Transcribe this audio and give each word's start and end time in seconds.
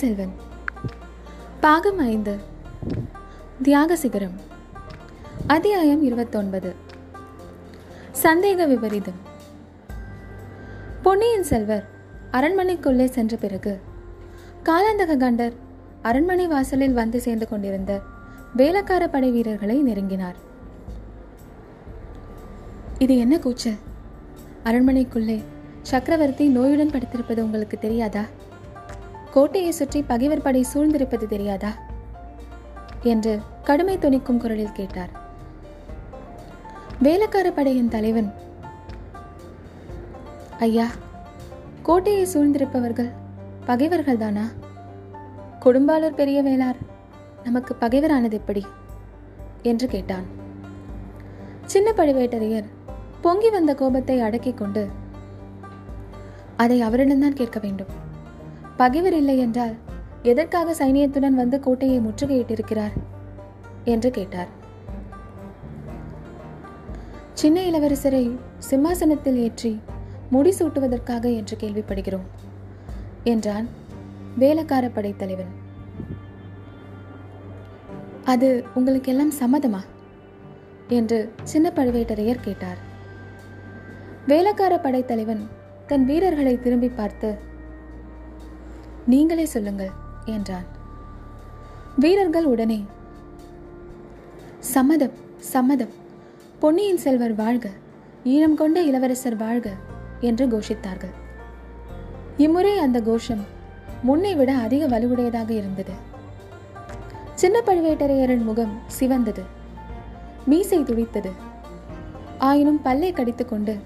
செல்வன். 0.00 0.32
பாகம் 1.60 1.98
ஐந்து. 1.98 2.36
தியாக 3.62 3.96
சிகரம். 3.96 4.40
அத்தியாயம் 5.46 6.02
இருபத்தொன்பது. 6.02 6.74
சந்தேக 8.22 8.66
விபரீதம். 8.66 9.18
பொன்னியின் 11.02 11.42
செல்வர் 11.42 11.88
அரண்மனைக்குள்ளே 12.32 13.04
சென்ற 13.04 13.36
பிறகு 13.36 13.80
காலாந்தக 14.64 15.16
கண்டர் 15.16 15.52
அரண்மனை 16.02 16.46
வாசலில் 16.46 16.92
வந்து 16.92 17.20
சேர்ந்து 17.20 17.48
கொண்டிருந்த 17.48 18.00
வேலக்கார 18.56 19.08
படை 19.08 19.30
வீரர்களை 19.30 19.82
நெருங்கினார். 19.82 20.34
இது 22.98 23.18
என்ன 23.18 23.38
கூச்சல்? 23.38 23.78
அரண்மனைக்குள்ளே 24.64 25.42
சக்கரவர்த்தி 25.82 26.48
நோயுடன் 26.48 26.90
படுத்திருப்பது 26.90 27.40
உங்களுக்கு 27.40 27.78
தெரியாதா? 27.78 28.24
கோட்டையை 29.30 29.70
சுற்றி 29.70 30.02
பகைவர் 30.02 30.42
படை 30.42 30.66
சூழ்ந்திருப்பது 30.74 31.26
தெரியாதா? 31.26 31.72
என்று 33.02 33.40
கடுமை 33.64 33.98
துணிக்கும் 33.98 34.38
குரலில் 34.38 34.72
கேட்டார். 34.72 35.10
வேலக்கார 37.02 37.50
படையின் 37.50 37.88
தலைவன் 37.88 38.32
ஐயா 40.58 40.86
கோட்டையை 41.82 42.26
சூழ்ந்திருப்பவர்கள் 42.26 43.10
பகைவர்கள் 43.64 44.16
தானா? 44.16 44.46
கொடும்பாளூர் 45.60 46.14
பெரிய 46.14 46.42
வேளார் 46.42 46.78
நமக்கு 47.44 47.76
பகைவரானது 47.80 48.32
எப்படி? 48.32 48.66
என்று 49.62 49.86
கேட்டான். 49.86 50.26
சின்ன 51.64 51.92
பழுவேட்டரையர் 51.96 52.64
பொங்கி 53.20 53.50
வந்த 53.50 53.74
கோபத்தை 53.74 54.20
அடக்கிக் 54.20 54.56
கொண்டு 54.56 54.88
அதை 56.56 56.82
அவரிடம்தான் 56.82 57.38
கேட்க 57.40 57.60
வேண்டும். 57.60 58.08
பகைவர் 58.80 59.14
இல்லை 59.14 59.38
என்றால் 59.38 59.74
எதற்காக 60.22 60.74
சைனியத்துடன் 60.74 61.38
வந்து 61.40 61.60
கோட்டையை 61.60 62.00
முற்றுகையிட்டிருக்கிறார்? 62.00 62.94
என்று 63.84 64.10
கேட்டார். 64.10 64.50
சின்ன 67.32 67.60
இளவரசரை 67.60 68.38
சிம்மாசனத்தில் 68.70 69.36
ஏற்றி 69.36 69.80
முடிசூட்டுவதற்காக 70.32 71.24
என்று 71.36 71.56
கேள்விப்படுகிறோம் 71.56 72.26
என்றான் 73.24 73.68
வேலைக்கார 74.38 74.88
படைத்தலைவன். 74.88 75.52
அது 78.24 78.64
உங்களுக்கெல்லாம் 78.74 79.32
சம்மதமா? 79.32 79.82
என்று 80.88 81.32
சின்ன 81.42 81.72
பழுவேட்டரையர் 81.76 82.44
கேட்டார். 82.44 82.80
வேலைக்கார 84.26 84.78
படைத்தலைவன் 84.78 85.48
தன் 85.86 86.04
வீரர்களை 86.04 86.60
திரும்பி 86.60 86.88
பார்த்து 86.88 87.48
நீங்களே 89.06 89.44
சொல்லுங்கள் 89.44 89.90
என்றான். 90.24 90.64
வீரர்கள் 91.96 92.44
உடனே 92.44 92.84
சம்மதம் 94.58 95.12
சம்மதம். 95.36 95.88
பொன்னியின் 96.58 96.96
செல்வர் 96.96 97.34
வாழ்க 97.34 97.68
ஈழம் 98.24 98.54
கொண்ட 98.54 98.82
இளவரசர் 98.82 99.36
வாழ்க 99.36 99.70
என்று 100.20 100.46
கோஷித்தார்கள். 100.46 101.14
இம்முறை 102.36 102.78
அந்த 102.78 103.00
கோஷம் 103.00 103.44
முன்னை 104.02 104.36
விட 104.36 104.54
அதிக 104.54 104.86
வலுவுடையதாக 104.86 105.50
இருந்தது. 105.50 105.92
சின்ன 107.34 107.62
பழுவேட்டரையரின் 107.66 108.44
முகம் 108.44 108.78
சிவந்தது 109.00 109.42
மீசை 110.46 110.82
துடித்தது. 110.82 111.30
ஆயினும் 112.38 112.82
பல்லை 112.82 113.12
கடித்துக்கொண்டு 113.12 113.78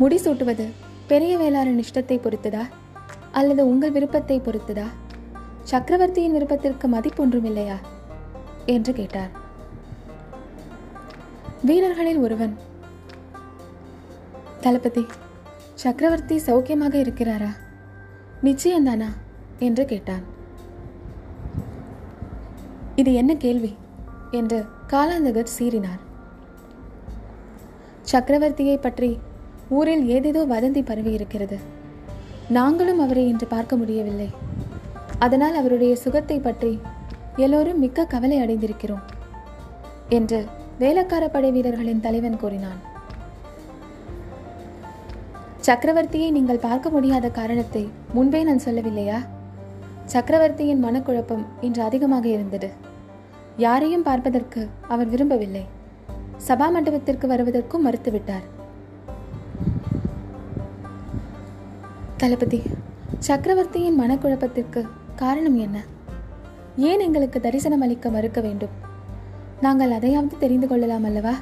முடிசூட்டுவது 0.00 0.66
பெரிய 1.06 1.38
வேளாரின் 1.38 1.82
இஷ்டத்தை 1.82 2.18
பொறுத்ததா? 2.18 2.68
அல்லது 3.32 3.66
உங்கள் 3.66 3.90
விருப்பத்தை 3.90 4.40
பொறுத்ததா? 4.40 4.86
சக்கரவர்த்தியின் 5.62 6.32
விருப்பத்திற்கு 6.32 6.88
மதிப்பொன்றும் 6.88 7.44
இல்லையா 7.44 7.76
என்று 8.66 8.92
கேட்டார். 8.92 9.30
வீரர்களில் 11.62 12.18
ஒருவன். 12.18 12.58
தளபதி 14.60 15.06
சக்கரவர்த்தி 15.74 16.36
சௌக்கியமாக 16.36 16.94
இருக்கிறாரா? 16.94 17.48
நிச்சயம்தானா? 18.42 19.08
என்று 19.58 19.84
கேட்டான். 19.84 20.22
இது 22.94 23.14
என்ன 23.14 23.34
கேள்வி? 23.34 23.76
என்று 24.30 24.64
காலாந்தகர் 24.88 25.46
சீறினார். 25.58 26.00
சக்கரவர்த்தியை 28.12 28.76
பற்றி 28.80 29.18
ஊரில் 29.68 30.06
ஏதேதோ 30.06 30.46
வதந்தி 30.46 30.84
பரவி 30.84 31.12
இருக்கிறது 31.12 31.78
நாங்களும் 32.56 32.98
அவரை 32.98 33.24
இன்று 33.28 33.46
பார்க்க 33.46 33.76
முடியவில்லை. 33.76 34.30
அதனால் 35.18 35.54
அவருடைய 35.54 35.96
சுகத்தை 35.96 36.38
பற்றி 36.38 36.72
எல்லோரும் 37.36 37.78
மிக்க 37.78 38.04
கவலை 38.04 38.38
அடைந்திருக்கிறோம் 38.42 39.04
என்று 40.08 40.40
வேலக்கார 40.78 41.24
படை 41.28 41.50
வீரர்களின் 41.50 42.00
தலைவன் 42.00 42.36
கூறினான். 42.36 42.80
சக்கரவர்த்தியை 45.66 46.28
நீங்கள் 46.30 46.64
பார்க்க 46.68 46.90
முடியாத 46.90 47.26
காரணத்தை 47.30 47.82
முன்பே 48.12 48.42
நான் 48.44 48.64
சொல்லவில்லையா? 48.64 49.18
சக்கரவர்த்தியின் 50.04 50.84
மனக்குழப்பம் 50.84 51.44
இன்று 51.60 51.82
அதிகமாக 51.82 52.26
இருந்தது. 52.28 52.70
யாரையும் 53.56 54.02
பார்ப்பதற்கு 54.02 54.62
அவர் 54.88 55.08
விரும்பவில்லை. 55.08 55.64
சபா 56.48 56.66
மண்டபத்திற்கு 56.76 57.26
வருவதற்கும் 57.26 57.86
மறுத்துவிட்டார். 57.86 58.46
தளபதி 62.20 62.62
சக்கரவர்த்தியின் 63.18 64.00
மனக்குழப்பத்திற்கு 64.00 64.80
காரணம் 65.16 65.58
என்ன? 65.58 65.82
ஏன் 66.76 67.00
எங்களுக்கு 67.00 67.40
தரிசனம் 67.40 67.80
அளிக்க 67.80 68.10
மறுக்க 68.10 68.40
வேண்டும்? 68.40 68.74
நாங்கள் 69.60 69.90
அதையாவது 69.90 70.38
தெரிந்து 70.38 70.66
கொள்ளலாம் 70.68 71.04
அல்லவா? 71.04 71.32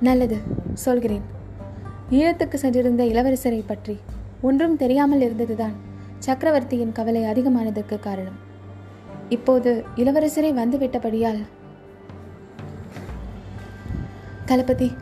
நல்லது 0.00 0.38
சொல்கிறேன். 0.74 1.22
ஈழத்துக்கு 2.10 2.54
சென்றிருந்த 2.54 3.04
இளவரசரை 3.04 3.62
பற்றி 3.66 3.98
ஒன்றும் 4.40 4.76
தெரியாமல் 4.76 5.20
இருந்ததுதான் 5.20 5.76
சக்கரவர்த்தியின் 6.18 6.92
கவலை 6.92 7.22
அதிகமானதற்கு 7.22 7.98
காரணம். 7.98 8.38
இப்போது 9.28 9.84
இளவரசரை 9.96 10.52
வந்துவிட்டபடியால் 10.62 11.42
தளபதி 14.46 14.92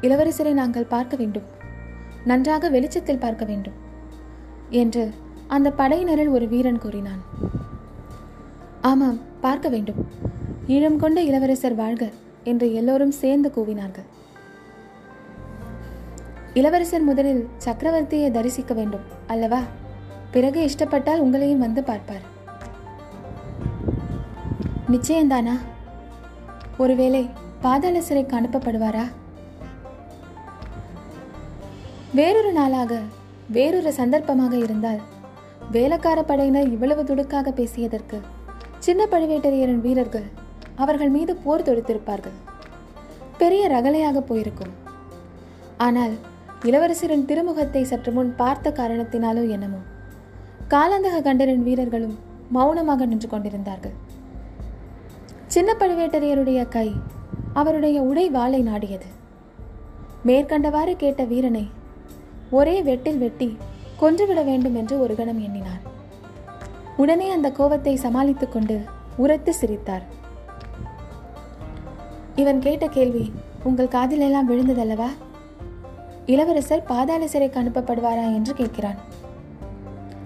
இளவரசரை 0.00 0.52
நாங்கள் 0.52 0.92
பார்க்க 0.94 1.16
வேண்டும். 1.16 1.51
நன்றாக 2.24 2.68
வெளிச்சத்தில் 2.68 3.18
பார்க்க 3.18 3.44
வேண்டும் 3.44 3.72
என்று 4.70 5.12
அந்த 5.46 5.72
படையினரில் 5.76 6.30
ஒரு 6.30 6.48
வீரன் 6.48 6.78
கூறினான். 6.78 7.22
ஆமாம் 8.80 9.18
பார்க்க 9.40 9.68
வேண்டும். 9.68 10.08
ஈழம் 10.66 10.96
கொண்ட 10.96 11.22
இளவரசர் 11.22 11.74
வாழ்க 11.74 12.08
என்று 12.44 12.74
எல்லோரும் 12.74 13.10
சேர்ந்து 13.10 13.52
கூவினார்கள். 13.56 14.08
இளவரசர் 16.54 17.02
முதலில் 17.02 17.48
சக்கரவர்த்தியை 17.64 18.30
தரிசிக்க 18.30 18.74
வேண்டும் 18.74 19.00
அல்லவா? 19.26 19.60
பிறகு 20.30 20.68
இஷ்டப்பட்டால் 20.68 21.22
உங்களையும் 21.22 21.64
வந்து 21.66 21.82
பார்ப்பார். 21.82 22.24
நிச்சயம்தானா? 24.90 25.56
ஒருவேளை 26.78 27.30
பாதாள 27.60 28.00
சிறைக்கு 28.00 28.40
அனுப்பப்படுவாரா? 28.40 29.04
வேறொரு 32.18 32.50
நாளாக 32.56 32.92
வேறொரு 33.56 33.90
சந்தர்ப்பமாக 33.98 34.54
இருந்தால் 34.64 34.98
வேலைக்கார 35.74 36.18
படையினர் 36.22 36.72
இவ்வளவு 36.74 37.02
துடுக்காக 37.10 37.52
பேசியதற்கு 37.58 38.18
சின்ன 38.86 39.02
பழுவேட்டரையரின் 39.12 39.80
வீரர்கள் 39.86 40.26
அவர்கள் 40.82 41.12
மீது 41.16 41.32
போர் 41.44 41.64
தொடுத்திருப்பார்கள். 41.68 42.36
பெரிய 43.40 43.62
ரகலையாக 43.74 44.20
போயிருக்கும். 44.20 44.72
ஆனால் 45.86 46.14
இளவரசரின் 46.68 47.26
திருமுகத்தை 47.28 47.82
சற்று 47.90 48.10
முன் 48.12 48.30
பார்த்த 48.40 48.74
காரணத்தினாலோ 48.80 49.42
என்னமோ 49.56 49.80
காலந்தக 50.74 51.16
கண்டரின் 51.26 51.66
வீரர்களும் 51.68 52.16
மௌனமாக 52.56 53.06
நின்று 53.06 53.28
கொண்டிருந்தார்கள். 53.28 53.96
சின்ன 55.46 55.70
பழுவேட்டரையருடைய 55.80 56.60
கை 56.68 56.88
அவருடைய 57.60 57.98
உடை 58.10 58.26
வாளை 58.36 58.60
நாடியது. 58.70 59.08
மேற்கண்டவாறு 60.28 60.92
கேட்ட 60.96 61.22
வீரனை 61.24 61.64
ஒரே 62.52 62.82
வெட்டில் 62.82 63.18
வெட்டி 63.18 63.56
கொன்றுவிட 63.96 64.42
வேண்டும் 64.42 64.74
என்று 64.74 65.00
ஒரு 65.00 65.14
கணம் 65.14 65.40
எண்ணினார். 65.40 65.82
உடனே 66.96 67.30
அந்த 67.30 67.50
கோபத்தை 67.50 67.96
சமாளித்துக் 67.96 68.52
கொண்டு 68.52 68.76
உரத்து 69.16 69.54
சிரித்தார். 69.54 70.04
இவன் 72.36 72.60
கேட்ட 72.60 72.86
கேள்வி 72.88 73.32
உங்கள் 73.64 73.88
காதிலெல்லாம் 73.88 74.48
விழுந்ததல்லவா? 74.50 75.08
இளவரசர் 76.26 76.82
பாதாள 76.82 77.26
சிறைக்கு 77.26 77.60
அனுப்பப்படுவாரா 77.60 78.24
என்று 78.34 78.54
கேட்கிறான். 78.54 78.98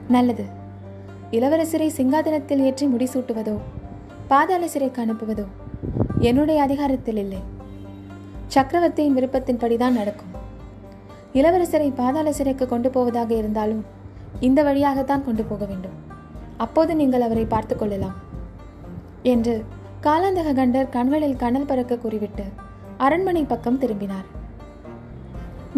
நல்லது. 0.08 0.44
இளவரசரை 1.30 1.88
சிங்காதனத்தில் 1.96 2.58
ஏற்றி 2.58 2.86
முடிசூட்டுவதோ 2.86 3.56
பாதாள 4.28 4.68
சிறைக்கு 4.68 5.00
அனுப்புவதோ 5.04 5.46
என்னுடைய 6.18 6.62
அதிகாரத்தில் 6.62 7.16
இல்லை. 7.16 7.40
சக்கரவர்த்தியின் 8.46 9.16
விருப்பத்தின்படிதான் 9.16 9.98
நடக்கும். 10.00 10.32
இளவரசரை 11.38 11.88
பாதாள 12.00 12.28
சிறைக்கு 12.32 12.66
கொண்டு 12.68 12.88
போவதாக 12.90 13.30
இருந்தாலும் 13.40 13.82
இந்த 14.46 14.60
வழியாகத்தான் 14.62 15.24
கொண்டு 15.24 15.42
போக 15.44 15.64
வேண்டும். 15.64 15.96
அப்போது 16.64 16.92
நீங்கள் 17.00 17.24
அவரை 17.26 17.44
பார்த்து 17.54 17.74
கொள்ளலாம். 17.76 18.16
என்று 19.32 19.54
காலாந்தக 20.06 20.50
கண்டர் 20.60 20.88
கண்களில் 20.96 21.40
கனல் 21.42 21.68
பறக்க 21.70 21.94
கூறிவிட்டு 21.96 22.44
அரண்மனை 23.06 23.42
பக்கம் 23.44 23.78
திரும்பினார். 23.78 24.26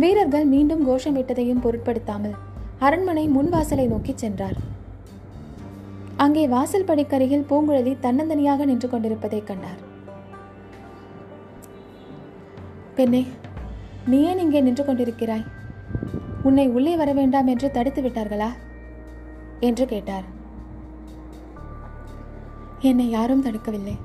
வீரர்கள் 0.03 0.47
மீண்டும் 0.55 0.83
கோஷமிட்டதையும் 0.89 1.63
பொருட்படுத்தாமல் 1.65 2.37
அரண்மனை 2.87 3.25
முன்வாசலை 3.37 3.87
நோக்கி 3.87 4.13
சென்றார். 4.15 4.59
அங்கே 6.25 6.45
வாசல் 6.55 6.89
படிக்கரையில் 6.91 7.49
பூங்குழலி 7.51 7.93
தன்னந்தனியாக 8.05 8.65
நின்று 8.71 8.89
கொண்டிருப்பதைக் 8.89 9.49
கண்டார். 9.51 9.81
பெண்ணே 12.95 13.23
நீ 14.11 14.23
ஏன் 14.23 14.39
இங்கே 14.39 14.61
நின்று 14.61 14.85
கொண்டிருக்கிறாய்? 14.85 15.45
உன்னை 16.43 16.69
உள்ளே 16.69 16.97
வர 16.97 17.13
வேண்டாம் 17.13 17.47
என்று 17.47 17.71
தடுத்து 17.71 18.03
விட்டார்களா? 18.03 18.49
என்று 19.61 19.87
கேட்டார். 19.87 20.27
என்னை 22.81 23.11
யாரும் 23.11 23.45
தடுக்கவில்லை. 23.45 23.97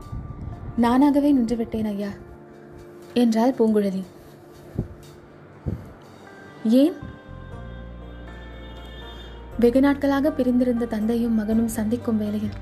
நானாகவே 0.81 1.29
நின்றுவிட்டேன் 1.35 1.87
ஐயா 1.87 2.09
என்றாள் 3.13 3.57
பூங்குழலி. 3.59 4.03
ஏன்? 6.63 6.95
வெகு 9.59 9.79
நாட்களாக 9.79 10.31
பிரிந்திருந்த 10.31 10.85
தந்தையும் 10.85 11.33
மகனும் 11.33 11.67
சந்திக்கும் 11.67 12.17
வேளையில் 12.17 12.57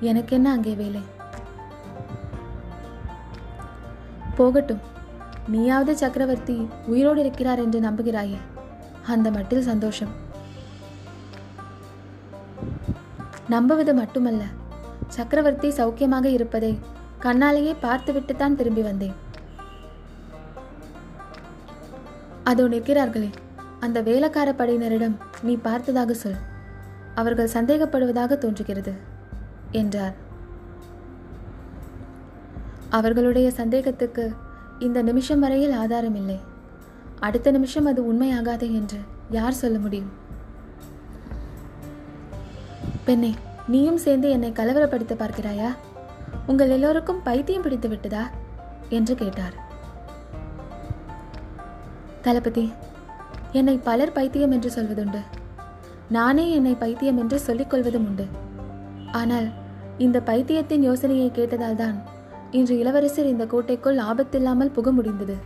எனக்கென்ன 0.00 0.50
அங்கே 0.50 0.74
வேலை? 0.74 1.02
போகட்டும் 4.36 4.82
நீயாவது 5.48 5.96
சக்கரவர்த்தி 5.96 6.68
உயிரோடு 6.86 7.20
இருக்கிறார் 7.20 7.58
என்று 7.58 7.80
நம்புகிறாயே. 7.80 8.38
அந்த 9.06 9.30
மட்டில் 9.30 9.68
சந்தோஷம். 9.70 10.12
நம்புவது 13.48 13.94
மட்டுமல்ல 13.94 14.42
சக்கரவர்த்தி 15.08 15.68
சௌக்கியமாக 15.68 16.24
இருப்பதை 16.24 16.78
கண்ணாலேயே 17.22 17.74
பார்த்துவிட்டுத்தான் 17.80 18.56
திரும்பி 18.56 18.82
வந்தேன். 18.82 19.14
அதோ 22.44 22.68
நிற்கிறார்களே 22.68 23.30
அந்த 23.80 24.00
வேலைக்கார 24.00 24.52
படையினரிடம் 24.52 25.16
நீ 25.42 25.56
பார்த்ததாக 25.56 26.14
சொல். 26.14 26.40
அவர்கள் 27.14 27.52
சந்தேகப்படுவதாக 27.52 28.38
தோன்றுகிறது 28.38 28.92
என்றார். 29.70 30.14
அவர்களுடைய 32.90 33.50
சந்தேகத்துக்கு 33.50 34.34
இந்த 34.78 35.02
நிமிஷம் 35.02 35.40
வரையில் 35.40 35.72
ஆதாரம் 35.72 36.14
இல்லை. 36.14 36.38
அடுத்த 37.20 37.50
நிமிஷம் 37.50 37.84
அது 37.84 38.14
உண்மையாகாது 38.14 38.72
என்று 38.72 38.98
யார் 39.30 39.52
சொல்ல 39.52 39.78
முடியும்? 39.78 40.12
பெண்ணே 43.04 43.34
நீயும் 43.68 43.96
சேர்ந்து 43.96 44.30
என்னை 44.30 44.50
கலவரப்படுத்த 44.50 45.14
பார்க்கிறாயா? 45.18 45.74
உங்கள் 46.46 46.70
எல்லோருக்கும் 46.70 47.22
பைத்தியம் 47.22 47.62
பிடித்து 47.62 47.88
விட்டதா? 47.88 48.30
என்று 48.88 49.14
கேட்டார். 49.14 49.54
தளபதி 52.22 52.72
என்னை 53.52 53.76
பலர் 53.76 54.12
பைத்தியம் 54.12 54.50
என்று 54.50 54.70
சொல்வதுண்டு. 54.70 55.18
நானே 56.08 56.50
என்னை 56.50 56.74
பைத்தியம் 56.74 57.18
என்று 57.18 57.38
சொல்லிக் 57.38 57.70
கொள்வதும் 57.70 58.06
உண்டு. 58.06 58.26
ஆனால் 59.12 59.48
இந்த 59.98 60.20
பைத்தியத்தின் 60.20 60.82
யோசனையை 60.82 61.30
கேட்டதால்தான் 61.34 61.94
இன்று 62.54 62.78
இளவரசர் 62.78 63.26
இந்த 63.26 63.46
கோட்டைக்குள் 63.46 63.96
ஆபத்தில்லாமல் 63.96 64.72
புக 64.72 64.90
முடிந்தது. 64.90 65.36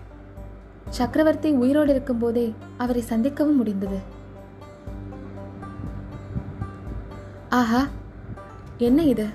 சக்கரவர்த்தி 0.88 1.50
உயிரோடு 1.50 1.90
இருக்கும்போதே 1.90 2.54
அவரை 2.76 3.04
சந்திக்கவும் 3.08 3.54
முடிந்தது. 3.54 3.98
ஆஹா 7.48 7.86
என்ன 8.78 9.02
இது? 9.02 9.26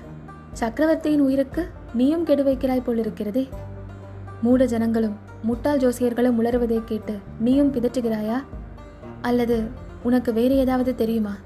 சக்கரவர்த்தியின் 0.52 1.20
உயிருக்கு 1.20 1.68
நீயும் 1.94 2.24
கெடு 2.24 2.44
வைக்கிறாய் 2.44 2.86
போலிருக்கிறதே. 2.86 3.48
மூட 4.42 4.64
ஜனங்களும் 4.64 5.16
முட்டாள் 5.42 5.78
ஜோசியர்களும் 5.78 6.38
உளறுவதை 6.38 6.84
கேட்டு 6.84 7.18
நீயும் 7.38 7.74
பிதற்றுகிறாயா? 7.74 8.42
அல்லது 9.20 9.62
உனக்கு 10.02 10.32
வேறு 10.32 10.56
ஏதாவது 10.56 10.94
தெரியுமா? 10.94 11.36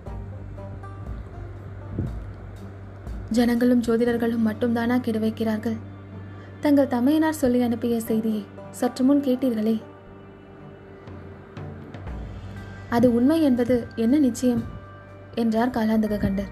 ஜனங்களும் 3.31 3.82
ஜோதிடர்களும் 3.82 4.46
மட்டும்தானா 4.46 5.00
கெடு 5.00 5.19
வைக்கிறார்கள்? 5.19 5.76
தங்கள் 6.60 6.87
தமையனார் 6.87 7.34
சொல்லி 7.34 7.62
அனுப்பிய 7.62 8.00
செய்தியை 8.00 8.46
சற்று 8.70 9.05
முன் 9.05 9.20
கேட்டீர்களே. 9.20 9.82
அது 12.90 13.14
உண்மை 13.14 13.43
என்பது 13.43 13.87
என்ன 13.96 14.19
நிச்சயம்? 14.19 14.62
என்றார் 15.34 15.70
காலாந்தக 15.70 16.19
கண்டர். 16.19 16.50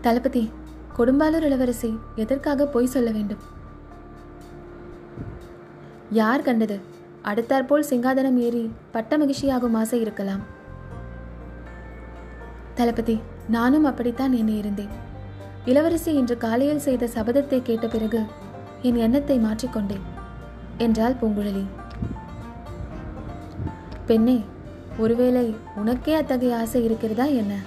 தளபதி 0.00 0.52
கொடும்பாலூர் 0.96 1.42
இளவரசி 1.42 1.98
எதற்காக 2.14 2.66
பொய் 2.66 2.86
சொல்ல 2.86 3.10
வேண்டும்? 3.10 3.38
யார் 6.10 6.42
கண்டது? 6.42 6.80
அடுத்தாற்போல் 7.22 7.84
சிங்காதனம் 7.90 8.36
ஏறி 8.36 8.72
பட்ட 8.90 9.18
மகிழ்ச்சியாகும் 9.18 9.76
ஆசை 9.76 10.00
இருக்கலாம். 10.00 10.40
தளபதி 12.74 13.20
நானும் 13.48 13.84
அப்படித்தான் 13.84 14.32
எண்ணி 14.32 14.56
இருந்தேன். 14.56 15.10
இளவரசி 15.64 16.14
இன்று 16.14 16.36
காலையில் 16.36 16.78
செய்த 16.78 17.08
சபதத்தை 17.14 17.62
கேட்ட 17.62 17.86
பிறகு 17.86 18.22
என் 18.82 18.96
எண்ணத்தை 18.96 19.38
மாற்றிக்கொண்டேன் 19.38 20.06
என்றாள் 20.78 21.14
பூங்குழலி. 21.14 21.64
பெண்ணே 24.06 24.44
ஒருவேளை 24.98 25.54
உனக்கே 25.76 26.14
அத்தகைய 26.14 26.56
ஆசை 26.56 26.84
இருக்கிறதா 26.84 27.24
என்ன? 27.24 27.58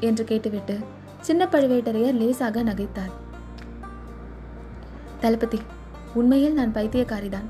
என்று 0.00 0.24
கேட்டுவிட்டு 0.24 0.78
சின்ன 1.20 1.44
பழுவேட்டரையர் 1.46 2.16
லேசாக 2.16 2.62
நகைத்தார். 2.62 3.12
தளபதி 5.20 5.60
உண்மையில் 6.14 6.52
நான் 6.52 6.74
பைத்தியக்காரிதான். 6.74 7.48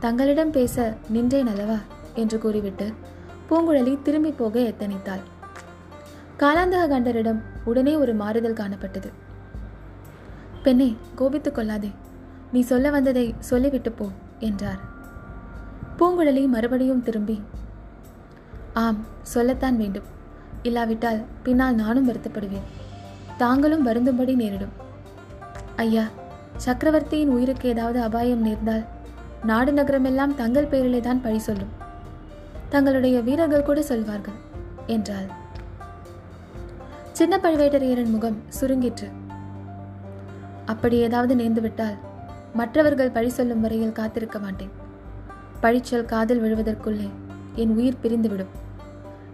தங்களிடம் 0.00 0.50
பேச 0.50 0.96
நின்றேன் 1.08 1.46
அல்லவா? 1.46 1.78
என்று 2.14 2.38
கூறிவிட்டு 2.38 2.92
பூங்குழலி 3.50 4.02
திரும்பி 4.02 4.30
போக 4.30 4.60
எத்தனித்தாள். 4.60 5.24
காலாந்தக 6.38 6.88
கண்டரிடம் 6.88 7.42
உடனே 7.70 7.94
ஒரு 7.96 8.14
மாறுதல் 8.14 8.60
காணப்பட்டது. 8.60 9.10
பெண்ணே 10.62 10.88
கோபித்துக் 11.14 11.54
கொள்ளாதே. 11.54 11.90
நீ 12.52 12.60
சொல்ல 12.60 12.90
வந்ததை 12.90 13.26
சொல்லிவிட்டு 13.38 13.92
போ 13.92 14.06
என்றார். 14.38 14.80
பூங்குழலி 15.98 16.42
மறுபடியும் 16.48 17.02
திரும்பி 17.02 17.36
ஆம் 18.72 19.00
சொல்லத்தான் 19.22 19.76
வேண்டும். 19.76 20.08
இல்லாவிட்டால் 20.62 21.20
பின்னால் 21.42 21.74
நானும் 21.74 22.08
வருத்தப்படுவேன். 22.08 22.66
தாங்களும் 23.36 23.82
வருந்தும்படி 23.82 24.34
நேரிடும். 24.34 24.74
ஐயா 25.76 26.04
சக்கரவர்த்தியின் 26.56 27.28
உயிருக்கு 27.28 27.66
ஏதாவது 27.68 27.98
அபாயம் 28.00 28.44
நேர்ந்தால் 28.46 28.84
நாடு 29.44 29.72
நகரமெல்லாம் 29.72 30.34
தங்கள் 30.34 30.70
பெயரிலே 30.74 31.00
தான் 31.00 31.22
பழி 31.22 31.38
சொல்லும். 31.38 31.72
தங்களுடைய 32.68 33.16
வீரர்கள் 33.20 33.68
கூட 33.68 33.82
சொல்வார்கள் 33.82 34.38
என்றாள். 34.86 35.28
சின்ன 37.16 37.36
பழுவேட்டரையரின் 37.36 38.10
முகம் 38.10 38.42
சுருங்கிற்று. 38.60 39.10
அப்படி 40.64 40.96
ஏதாவது 40.96 41.34
நேர்ந்துவிட்டால் 41.34 41.98
மற்றவர்கள் 42.54 43.10
பழி 43.10 43.28
சொல்லும் 43.28 43.60
வரையில் 43.60 43.92
காத்திருக்க 43.92 44.38
மாட்டேன். 44.38 44.70
பழிச்சொல் 45.62 46.04
காதில் 46.04 46.42
விழுவதற்குள்ளே 46.42 47.08
என் 47.54 47.74
உயிர் 47.74 47.96
பிரிந்துவிடும். 48.02 48.52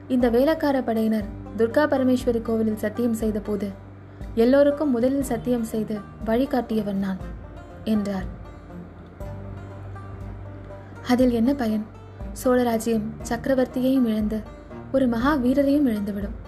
இந்த 0.09 0.29
வேலைக்கார 0.29 0.83
படையினர் 0.83 1.25
துர்கா 1.57 1.87
பரமேஸ்வரி 1.87 2.43
கோவிலில் 2.43 2.77
சத்தியம் 2.77 3.15
செய்த 3.15 3.41
போது 3.41 3.71
எல்லோருக்கும் 4.35 4.91
முதலில் 4.91 5.23
சத்தியம் 5.23 5.65
செய்து 5.65 5.99
வழிகாட்டியவன் 6.27 7.03
நான் 7.07 7.19
என்றார். 7.85 8.25
அதில் 11.09 11.31
என்ன 11.31 11.55
பயன்? 11.55 11.85
சோழராஜ்யம் 12.45 13.09
சக்கரவர்த்தியையும் 13.29 14.05
இழந்து 14.05 14.41
ஒரு 14.93 15.07
மகா 15.07 15.35
வீரரையும் 15.35 15.87
இழந்துவிடும். 15.87 16.42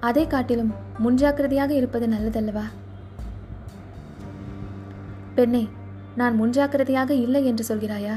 அதை 0.00 0.26
காட்டிலும் 0.26 0.72
முன்ஜாக்கிரதையாக 1.04 1.70
இருப்பது 1.70 2.06
நல்லதல்லவா? 2.06 2.64
பெண்ணே 5.34 5.68
நான் 6.16 6.42
முன்ஜாக்கிரதையாக 6.42 7.10
இல்லை 7.10 7.46
என்று 7.46 7.64
சொல்கிறாயா? 7.70 8.14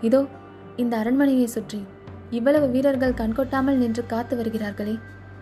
இதோ 0.00 0.20
இந்த 0.76 0.96
அரண்மனையை 0.96 1.46
சுற்றி 1.46 1.80
இவ்வளவு 2.30 2.68
வீரர்கள் 2.68 3.18
கண்கொட்டாமல் 3.20 3.80
நின்று 3.82 4.06
காத்து 4.06 4.34
வருகிறார்களே 4.36 4.98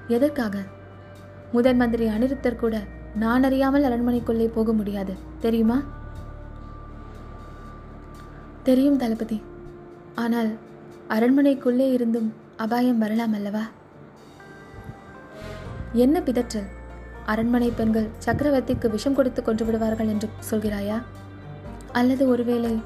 எதற்காக? 0.08 0.56
முதன் 1.52 1.76
மந்திரி 1.76 2.08
அனிருத்தர் 2.08 2.62
கூட 2.64 2.76
நான் 3.14 3.42
அறியாமல் 3.42 3.84
அரண்மனைக்குள்ளே 3.84 4.46
போக 4.54 4.72
முடியாது 4.72 5.14
தெரியுமா? 5.40 5.78
தெரியும் 8.62 8.96
தளபதி. 8.96 9.42
ஆனால் 10.14 10.50
அரண்மனைக்குள்ளே 11.08 11.92
இருந்தும் 11.92 12.32
அபாயம் 12.56 12.98
வரலாம் 12.98 13.32
அல்லவா? 13.32 13.64
என்ன 15.92 16.20
பிதற்றல் 16.20 16.66
அரண்மனை 17.26 17.70
பெண்கள் 17.70 18.08
சக்கரவர்த்திக்கு 18.24 18.90
விஷம் 18.90 19.14
கொடுத்து 19.14 19.42
கொன்று 19.42 19.64
விடுவார்கள் 19.64 20.06
என்று 20.06 20.28
சொல்கிறாயா? 20.50 21.02
அல்லது 21.92 22.28
ஒருவேளை 22.28 22.82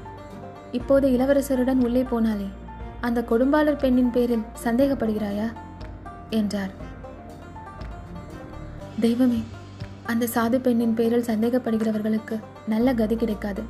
இப்போது 0.71 1.09
இளவரசருடன் 1.09 1.83
உள்ளே 1.83 2.03
போனாலே 2.03 2.47
அந்த 3.01 3.25
கொடும்பாளர் 3.29 3.79
பெண்ணின் 3.79 4.11
பேரில் 4.11 4.43
சந்தேகப்படுகிறாயா? 4.63 5.51
என்றார். 6.29 6.71
தெய்வமே 8.99 9.43
அந்த 10.03 10.27
சாது 10.33 10.57
பெண்ணின் 10.57 10.93
பேரில் 10.93 11.23
சந்தேகப்படுகிறவர்களுக்கு 11.23 12.39
நல்ல 12.67 12.93
கதி 12.93 13.15
கிடைக்காது. 13.15 13.61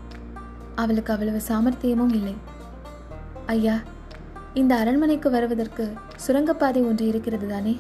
அவளுக்கு 0.76 1.14
அவ்வளவு 1.14 1.42
சாமர்த்தியமும் 1.48 2.14
இல்லை. 2.14 2.36
ஐயா 3.46 3.80
இந்த 4.54 4.76
அரண்மனைக்கு 4.76 5.30
வருவதற்கு 5.30 5.94
சுரங்கப்பாதை 6.16 6.82
ஒன்று 6.82 7.08
இருக்கிறது 7.08 7.48
தானே? 7.48 7.80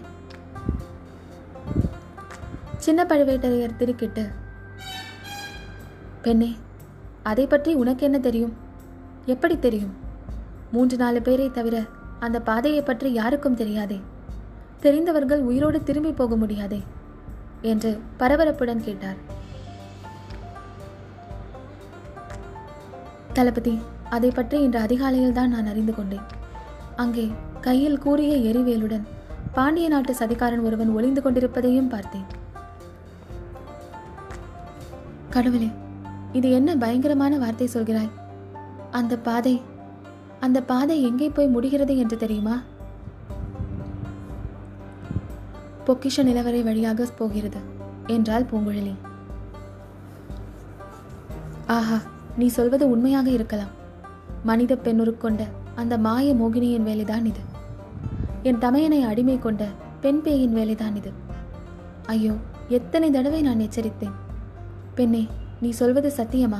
சின்ன 2.85 3.01
பழுவேட்டரையர் 3.09 3.79
திருக்கிட்டு 3.79 4.23
பெண்ணே 6.25 6.49
அதை 7.29 7.45
பற்றி 7.47 7.71
உனக்கு 7.81 8.03
என்ன 8.07 8.17
தெரியும்? 8.27 8.53
எப்படி 9.33 9.55
தெரியும்? 9.65 9.93
மூன்று 10.73 10.95
நாலு 11.01 11.19
பேரை 11.27 11.47
தவிர 11.57 11.75
அந்த 12.25 12.37
பாதையை 12.49 12.81
பற்றி 12.81 13.09
யாருக்கும் 13.19 13.59
தெரியாதே. 13.61 13.99
தெரிந்தவர்கள் 14.85 15.41
உயிரோடு 15.49 15.79
திரும்பி 15.89 16.11
போக 16.19 16.35
முடியாதே 16.43 16.81
என்று 17.71 17.91
பரபரப்புடன் 18.19 18.83
கேட்டார். 18.87 19.19
தளபதி 23.37 23.75
அதை 24.17 24.31
பற்றி 24.37 24.57
இன்று 24.65 24.79
அதிகாலையில் 24.87 25.37
தான் 25.39 25.53
நான் 25.55 25.71
அறிந்து 25.73 25.95
கொண்டேன். 25.95 26.27
அங்கே 27.03 27.25
கையில் 27.67 28.03
கூறிய 28.05 28.35
எரிவேலுடன் 28.51 29.07
பாண்டிய 29.57 29.87
நாட்டு 29.95 30.13
சதிகாரன் 30.21 30.65
ஒருவன் 30.67 30.95
ஒளிந்து 30.97 31.21
கொண்டிருப்பதையும் 31.21 31.91
பார்த்தேன். 31.95 32.27
கடவுளே 35.35 35.69
இது 36.37 36.47
என்ன 36.57 36.69
பயங்கரமான 36.83 37.33
வார்த்தை 37.43 37.67
சொல்கிறாய்? 37.73 38.11
அந்த 38.99 39.13
பாதை 39.27 39.55
அந்த 40.45 40.59
பாதை 40.69 40.95
எங்கே 41.09 41.27
போய் 41.29 41.53
முடிகிறது 41.55 41.93
என்று 42.03 42.15
தெரியுமா? 42.23 42.55
பொக்கிஷ 45.87 46.23
நிலவரை 46.27 46.61
வழியாக 46.67 47.07
போகிறது 47.19 47.59
என்றாள் 48.15 48.49
பூங்குழலி. 48.51 48.93
ஆஹா 51.77 51.99
நீ 52.39 52.47
சொல்வது 52.57 52.85
உண்மையாக 52.93 53.27
இருக்கலாம். 53.37 53.73
மனித 54.49 54.75
பெண்ணுருக்கொண்ட 54.85 55.41
அந்த 55.75 55.93
மாய 56.05 56.33
மோகினியின் 56.41 56.87
வேலைதான் 56.89 57.25
இது. 57.31 57.43
என் 58.49 58.61
தமையனை 58.65 59.01
அடிமை 59.11 59.37
கொண்ட 59.39 59.63
பெண் 60.03 60.21
பேயின் 60.25 60.57
வேலைதான் 60.59 60.95
இது. 61.01 61.11
ஐயோ 62.13 62.33
எத்தனை 62.77 63.09
தடவை 63.11 63.41
நான் 63.47 63.63
எச்சரித்தேன். 63.67 64.15
பெண்ணே 64.95 65.27
நீ 65.61 65.69
சொல்வது 65.69 66.13
சத்தியமா? 66.17 66.59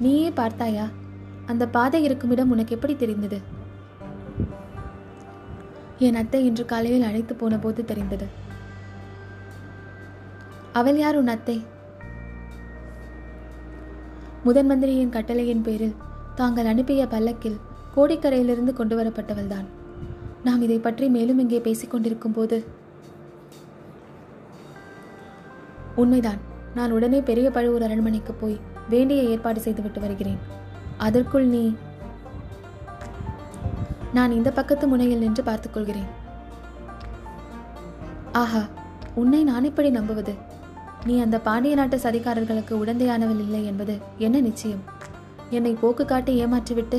நீயே 0.00 0.30
பார்த்தாயா? 0.30 0.88
அந்த 1.46 1.68
பாதை 1.68 2.02
இருக்குமிடம் 2.02 2.50
உனக்கு 2.50 2.74
எப்படி 2.74 2.96
தெரிந்தது? 2.96 3.40
என் 5.98 6.14
அத்தை 6.14 6.44
இன்று 6.44 6.64
காலையில் 6.64 7.02
அழைத்து 7.02 7.34
போன 7.34 7.58
போது 7.58 7.84
தெரிந்தது. 7.84 8.26
அவள் 10.72 10.98
யார் 10.98 11.16
உன் 11.16 11.28
அத்தை? 11.28 11.64
முதன் 14.42 14.66
மந்திரியின் 14.66 15.10
கட்டளையின் 15.10 15.62
பேரில் 15.62 15.94
தாங்கள் 16.34 16.66
அனுப்பிய 16.66 17.06
பல்லக்கில் 17.06 17.60
கோடிக்கரையிலிருந்து 17.96 18.72
கொண்டு 18.72 19.02
வரப்பட்டவள்தான். 19.02 19.66
நாம் 20.44 20.62
இதை 20.62 20.78
பற்றி 20.78 21.08
மேலும் 21.08 21.38
இங்கே 21.38 21.58
பேசிக்கொண்டிருக்கும் 21.58 22.32
போது 22.32 22.64
உண்மைதான். 25.96 26.50
நான் 26.74 26.90
உடனே 26.90 27.20
பெரிய 27.20 27.50
பழுவூர் 27.50 27.82
அரண்மனைக்கு 27.82 28.32
போய் 28.32 28.60
வேண்டிய 28.88 29.22
ஏற்பாடு 29.22 29.60
செய்துவிட்டு 29.60 30.00
வருகிறேன். 30.00 30.38
அதற்குள் 30.96 31.46
நீ 31.46 31.64
நான் 34.12 34.32
இந்த 34.32 34.50
பக்கத்து 34.50 34.88
முனையில் 34.88 35.18
நின்று 35.18 35.42
பார்த்துக்கொள்கிறேன் 35.42 36.08
ஆஹா 38.32 38.62
உன்னை 39.14 39.44
நான் 39.44 39.64
இப்படி 39.64 39.90
நம்புவது? 39.90 40.34
நீ 41.04 41.14
அந்த 41.20 41.38
பாண்டிய 41.38 41.74
நாட்டு 41.74 41.96
சதிகாரர்களுக்கு 41.96 42.74
உடந்தையானவள் 42.82 43.40
இல்லை 43.44 43.66
என்பது 43.66 43.94
என்ன 44.18 44.40
நிச்சயம்? 44.40 44.82
என்னை 45.50 45.72
போக்கு 45.80 46.04
காட்டி 46.04 46.32
ஏமாற்றிவிட்டு? 46.44 46.98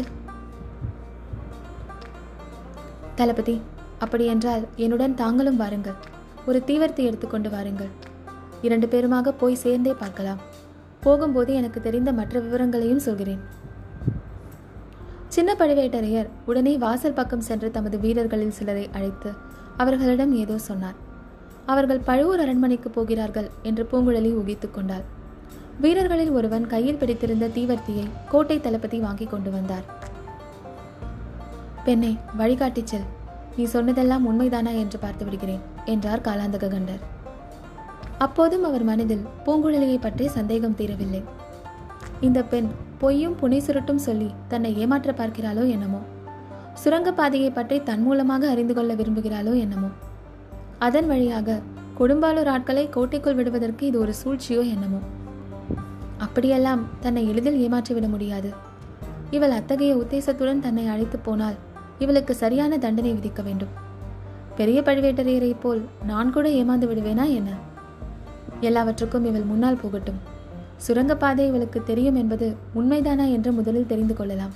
தளபதி 3.15 3.61
அப்படியென்றால் 3.99 4.67
என்னுடன் 4.75 5.15
தாங்களும் 5.15 5.57
வாருங்கள். 5.57 5.99
ஒரு 6.45 6.63
தீவர்த்தி 6.67 7.03
எடுத்துக்கொண்டு 7.09 7.49
வாருங்கள். 7.49 7.91
இரண்டு 8.63 8.87
பேருமாக 8.87 9.33
போய் 9.39 9.61
சேர்ந்தே 9.63 9.93
பார்க்கலாம். 9.99 10.39
போகும்போது 11.01 11.53
எனக்கு 11.53 11.81
தெரிந்த 11.81 12.11
மற்ற 12.13 12.39
விவரங்களையும் 12.39 12.99
சொல்கிறேன். 12.99 13.41
சின்ன 15.27 15.55
பழுவேட்டரையர் 15.59 16.29
உடனே 16.45 16.77
வாசல் 16.77 17.13
பக்கம் 17.13 17.41
சென்று 17.41 17.71
தமது 17.71 17.99
வீரர்களில் 17.99 18.51
சிலரை 18.51 18.89
அழைத்து 18.93 19.31
அவர்களிடம் 19.77 20.33
ஏதோ 20.35 20.57
சொன்னார். 20.57 20.97
அவர்கள் 21.65 22.01
பழுவூர் 22.05 22.39
அரண்மனைக்கு 22.39 22.89
போகிறார்கள் 22.89 23.49
என்று 23.63 23.87
பூங்குழலி 23.91 24.31
ஊகித்துக் 24.33 24.73
கொண்டாள். 24.73 25.05
வீரர்களில் 25.81 26.31
ஒருவன் 26.31 26.67
கையில் 26.67 26.95
பிடித்திருந்த 26.95 27.47
தீவர்த்தியை 27.47 28.05
கோட்டை 28.29 28.61
தளபதி 28.61 28.99
வாங்கி 28.99 29.25
கொண்டு 29.25 29.51
வந்தார். 29.51 29.85
பெண்ணே 31.85 32.17
வழிகாட்டிச் 32.37 32.87
செல். 32.87 33.09
நீ 33.57 33.63
சொன்னதெல்லாம் 33.63 34.27
உண்மைதானா? 34.27 34.71
என்று 34.75 34.99
பார்த்து 34.99 35.25
விடுகிறேன் 35.25 35.63
என்றார் 35.85 36.21
காலாந்தக 36.21 36.67
கண்டர். 36.67 37.03
அப்போதும் 38.17 38.63
அவர் 38.63 38.83
மனதில் 38.83 39.25
பூங்குழலியை 39.45 39.97
பற்றி 40.01 40.27
சந்தேகம் 40.27 40.75
தீரவில்லை. 40.77 41.23
இந்த 42.21 42.43
பெண் 42.43 42.67
பொய்யும் 42.99 43.35
புனை 43.41 43.59
சுருட்டும் 43.59 43.95
சொல்லி 43.95 44.31
தன்னை 44.47 44.77
ஏமாற்ற 44.77 45.11
பார்க்கிறாளோ 45.11 45.69
என்னமோ? 45.69 45.99
சுரங்கப்பாதையை 46.83 47.53
பற்றி 47.53 47.83
தன் 47.83 48.01
மூலமாக 48.01 48.49
அறிந்து 48.49 48.73
கொள்ள 48.73 48.93
விரும்புகிறாளோ 48.93 49.59
என்னமோ? 49.59 49.87
அதன் 50.79 51.07
வழியாக 51.07 51.61
கொடும்பாலூர் 51.99 52.47
ஆட்களை 52.47 52.89
கோட்டைக்குள் 52.89 53.35
விடுவதற்கு 53.35 53.85
இது 53.85 53.99
ஒரு 53.99 54.13
சூழ்ச்சியோ 54.23 54.69
என்னமோ? 54.69 54.99
அப்படியெல்லாம் 56.17 56.87
தன்னை 56.99 57.27
எளிதில் 57.27 57.69
ஏமாற்றிவிட 57.69 58.09
முடியாது. 58.09 58.53
இவள் 59.31 59.51
அத்தகைய 59.51 59.95
உத்தேசத்துடன் 59.95 60.59
தன்னை 60.59 60.87
அழைத்து 60.87 61.19
போனால் 61.19 61.55
இவளுக்கு 61.99 62.35
சரியான 62.35 62.77
தண்டனை 62.77 63.13
விதிக்க 63.13 63.43
வேண்டும். 63.43 63.69
பெரிய 64.55 64.81
பழுவேட்டரையரைப் 64.81 65.59
போல் 65.59 65.81
நான் 66.05 66.31
கூட 66.31 66.49
ஏமாந்து 66.49 66.87
விடுவேனா 66.89 67.25
என்ன? 67.35 67.51
எல்லாவற்றுக்கும் 68.63 69.25
இவள் 69.25 69.41
முன்னால் 69.41 69.79
போகட்டும். 69.81 70.19
சுரங்கப்பாதை 70.77 71.47
இவளுக்கு 71.47 71.83
தெரியும் 71.83 72.15
என்பது 72.15 72.55
உண்மைதானா 72.75 73.31
என்று 73.31 73.51
முதலில் 73.51 73.85
தெரிந்து 73.85 74.15
கொள்ளலாம். 74.15 74.53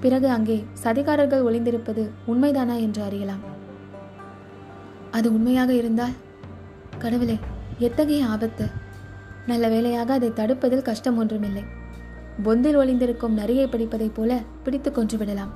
பிறகு 0.00 0.28
அங்கே 0.28 0.64
சதிகாரர்கள் 0.82 1.42
ஒளிந்திருப்பது 1.42 2.10
உண்மைதானா 2.26 2.76
என்று 2.80 3.02
அறியலாம். 3.02 3.52
அது 5.10 5.32
உண்மையாக 5.32 5.72
இருந்தால்? 5.72 6.10
கடவுளே 6.98 7.38
எத்தகைய 7.78 8.26
ஆபத்து? 8.26 8.66
நல்ல 9.46 9.68
வேளையாக 9.68 10.12
அதை 10.12 10.28
தடுப்பதில் 10.28 10.82
கஷ்டம் 10.82 11.16
ஒன்றுமில்லை. 11.16 11.64
பொந்தில் 12.44 12.76
ஒளிந்திருக்கும் 12.76 13.34
நரியை 13.34 13.66
பிடிப்பதைப் 13.66 14.14
போல 14.14 14.40
பிடித்து 14.64 14.92
கொன்று 14.92 15.18
விடலாம். 15.18 15.50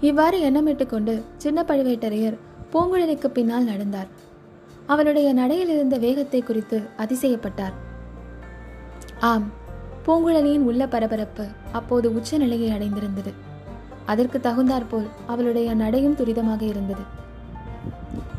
இவ்வாறு 0.00 0.50
எண்ணமிட்டுக் 0.50 0.86
கொண்டு 0.86 1.24
சின்ன 1.36 1.62
பழுவேட்டரையர் 1.62 2.38
பூங்குழலிக்கு 2.72 3.26
பின்னால் 3.26 3.64
நடந்தார். 3.64 4.26
அவளுடைய 4.88 5.28
நடையில் 5.32 5.68
இருந்த 5.68 5.96
வேகத்தை 5.96 6.40
குறித்து 6.42 6.78
அதிசயப்பட்டார். 6.98 7.74
ஆம் 9.30 9.46
பூங்குழலியின் 10.06 10.66
உள்ள 10.70 10.82
பரபரப்பு 10.86 11.44
அப்போது 11.72 12.06
உச்ச 12.14 12.38
நிலையை 12.38 12.68
அடைந்திருந்தது. 12.70 13.32
அதற்கு 14.06 14.38
தகுந்தாற்போல் 14.40 15.08
அவளுடைய 15.26 15.74
நடையும் 15.74 16.16
துரிதமாக 16.16 16.62
இருந்தது. 16.62 17.04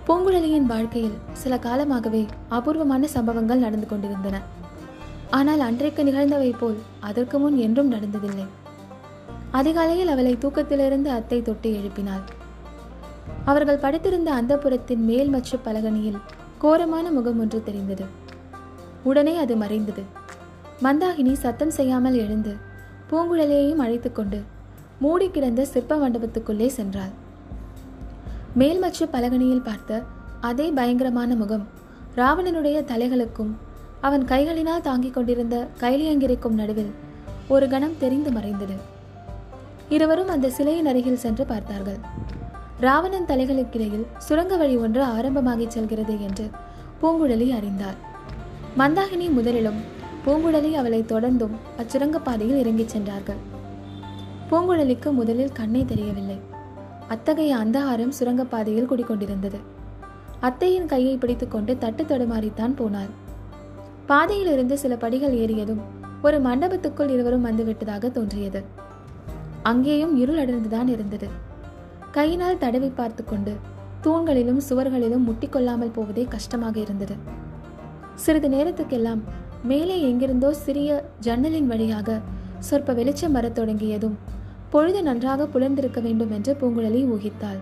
பூங்குழலியின் 0.07 0.65
வாழ்க்கையில் 0.65 1.19
சில 1.33 1.53
காலமாகவே 1.57 2.23
அபூர்வமான 2.49 3.07
சம்பவங்கள் 3.07 3.57
நடந்து 3.57 3.87
கொண்டிருந்தன. 3.87 4.37
ஆனால் 5.29 5.59
அன்றைக்கு 5.59 6.03
நிகழ்ந்தவை 6.03 6.51
போல் 6.57 6.79
அதற்கு 6.99 7.39
முன் 7.39 7.57
என்றும் 7.57 7.91
நடந்ததில்லை. 7.91 8.47
அதிகாலையில் 9.51 10.07
அவளை 10.07 10.33
தூக்கத்திலிருந்து 10.35 11.09
அத்தை 11.09 11.39
தொட்டு 11.41 11.69
எழுப்பினாள். 11.79 12.25
அவர்கள் 13.45 13.83
படுத்திருந்த 13.83 14.29
அந்தப்புறத்தின் 14.39 15.03
மேல் 15.09 15.29
மச்சு 15.29 15.57
பலகனியில் 15.65 16.19
கோரமான 16.61 17.11
முகம் 17.11 17.39
ஒன்று 17.39 17.63
தெரிந்தது. 17.63 18.05
உடனே 19.03 19.37
அது 19.37 19.55
மறைந்தது. 19.55 20.03
மந்தாகினி 20.83 21.33
சத்தம் 21.33 21.69
செய்யாமல் 21.69 22.13
எழுந்து 22.13 22.53
பூங்குழலியையும் 23.09 23.83
அழைத்து 23.85 24.11
கொண்டு 24.11 24.39
மூடி 24.99 25.29
கிடந்த 25.29 25.65
சிற்ப 25.65 25.95
மண்டபத்துக்குள்ளே 25.95 26.69
சென்றாள். 26.77 27.13
மேல்மச்சு 28.59 29.05
பலகனியில் 29.13 29.63
பார்த்த 29.63 30.03
அதே 30.41 30.69
பயங்கரமான 30.69 31.35
முகம் 31.35 31.67
ராவணனுடைய 32.15 32.77
தலைகளுக்கும் 32.91 33.51
அவன் 34.01 34.25
கைகளினால் 34.25 34.81
தாங்கிக் 34.81 35.13
கொண்டிருந்த 35.13 35.67
கைலியங்கிரிக்கும் 35.79 36.59
நடுவில் 36.61 36.91
ஒரு 37.47 37.67
கணம் 37.67 37.99
தெரிந்து 37.99 38.31
மறைந்தது. 38.31 38.75
இருவரும் 39.89 40.27
அந்த 40.27 40.49
சிலையின் 40.49 40.85
அருகில் 40.85 41.23
சென்று 41.23 41.45
பார்த்தார்கள். 41.45 41.99
ராவணன் 42.79 43.25
தலைகளுக்கிடையில் 43.25 44.05
சுரங்க 44.17 44.57
வழி 44.57 44.77
ஒன்று 44.77 45.03
ஆரம்பமாகிச் 45.03 45.67
செல்கிறது 45.67 46.21
என்று 46.21 46.49
பூங்குழலி 47.01 47.49
அறிந்தார் 47.49 47.97
மந்தாகினி 48.77 49.27
முதலிலும் 49.29 49.79
பூங்குழலி 50.25 50.71
அவளை 50.71 51.03
தொடர்ந்தும் 51.07 51.55
அச்சுரங்கப்பாதையில் 51.77 52.57
இறங்கிச் 52.57 52.89
சென்றார்கள். 52.89 53.35
பூங்குழலிக்கு 54.51 55.11
முதலில் 55.11 55.51
கண்ணே 55.51 55.85
தெரியவில்லை. 55.85 56.39
அத்தகைய 57.07 57.57
அந்தகாரம் 57.57 58.11
சுரங்கப்பாதையில் 58.19 58.89
குடிக்கொண்டிருந்தது 58.89 59.59
அத்தையின் 60.39 60.85
கையை 60.85 61.17
பிடித்துக்கொண்டு 61.17 61.77
தட்டு 61.77 62.03
தடுமாறித்தான் 62.03 62.75
போனாள். 62.75 63.09
பாதையிலிருந்து 64.05 64.77
சில 64.77 64.95
படிகள் 64.95 65.37
ஏறியதும் 65.37 65.81
ஒரு 66.21 66.41
மண்டபத்துக்குள் 66.41 67.09
இருவரும் 67.09 67.45
வந்துவிட்டதாக 67.45 68.11
தோன்றியது. 68.11 68.63
அங்கேயும் 69.63 70.17
இருள் 70.17 70.45
அடர்ந்துதான் 70.45 70.87
இருந்தது. 70.87 71.27
கையினால் 72.15 72.61
தடவி 72.63 72.89
பார்த்து 72.99 73.23
கொண்டு 73.23 73.53
தூண்களிலும் 74.03 74.61
சுவர்களிலும் 74.67 75.25
முட்டிக்கொள்ளாமல் 75.27 75.95
போவதே 75.95 76.23
கஷ்டமாக 76.33 76.75
இருந்தது. 76.85 77.15
சிறிது 78.15 78.49
நேரத்துக்கெல்லாம் 78.55 79.21
மேலே 79.63 79.95
எங்கிருந்தோ 80.09 80.49
சிறிய 80.65 80.89
ஜன்னலின் 81.19 81.69
வழியாக 81.71 82.19
சொற்ப 82.67 82.93
வெளிச்சம் 82.93 83.35
வரத் 83.37 83.57
தொடங்கியதும் 83.57 84.15
பொழுது 84.69 84.99
நன்றாக 85.03 85.47
புலர்ந்திருக்க 85.53 85.99
வேண்டும் 86.07 86.31
என்று 86.37 86.51
பூங்குழலி 86.61 87.01
ஊகித்தாள். 87.13 87.59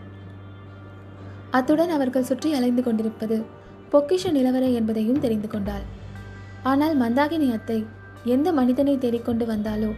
அத்துடன் 1.58 1.92
அவர்கள் 1.98 2.30
சுற்றி 2.30 2.50
அலைந்து 2.58 2.82
கொண்டிருப்பது 2.84 3.38
பொக்கிஷ 3.94 4.32
நிலவரை 4.38 4.72
என்பதையும் 4.80 5.22
தெரிந்து 5.26 5.50
கொண்டாள். 5.54 5.86
ஆனால் 6.64 6.96
மந்தாகினி 7.02 7.48
அத்தை 7.58 7.80
எந்த 8.36 8.48
மனிதனை 8.60 8.96
தேடிக்கொண்டு 8.98 9.46
வந்தாலோ 9.46 9.92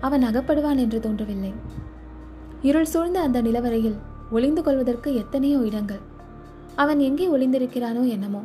அவன் 0.00 0.26
அகப்படுவான் 0.30 0.82
என்று 0.84 0.98
தோன்றவில்லை. 1.00 1.52
இருள் 2.62 2.84
சூழ்ந்த 2.84 3.20
அந்த 3.20 3.42
நிலவரையில் 3.42 3.98
ஒளிந்து 4.30 4.62
கொள்வதற்கு 4.62 5.14
எத்தனையோ 5.14 5.58
இடங்கள். 5.58 6.00
அவன் 6.76 6.98
எங்கே 6.98 7.26
ஒளிந்திருக்கிறானோ 7.28 8.02
என்னமோ. 8.08 8.42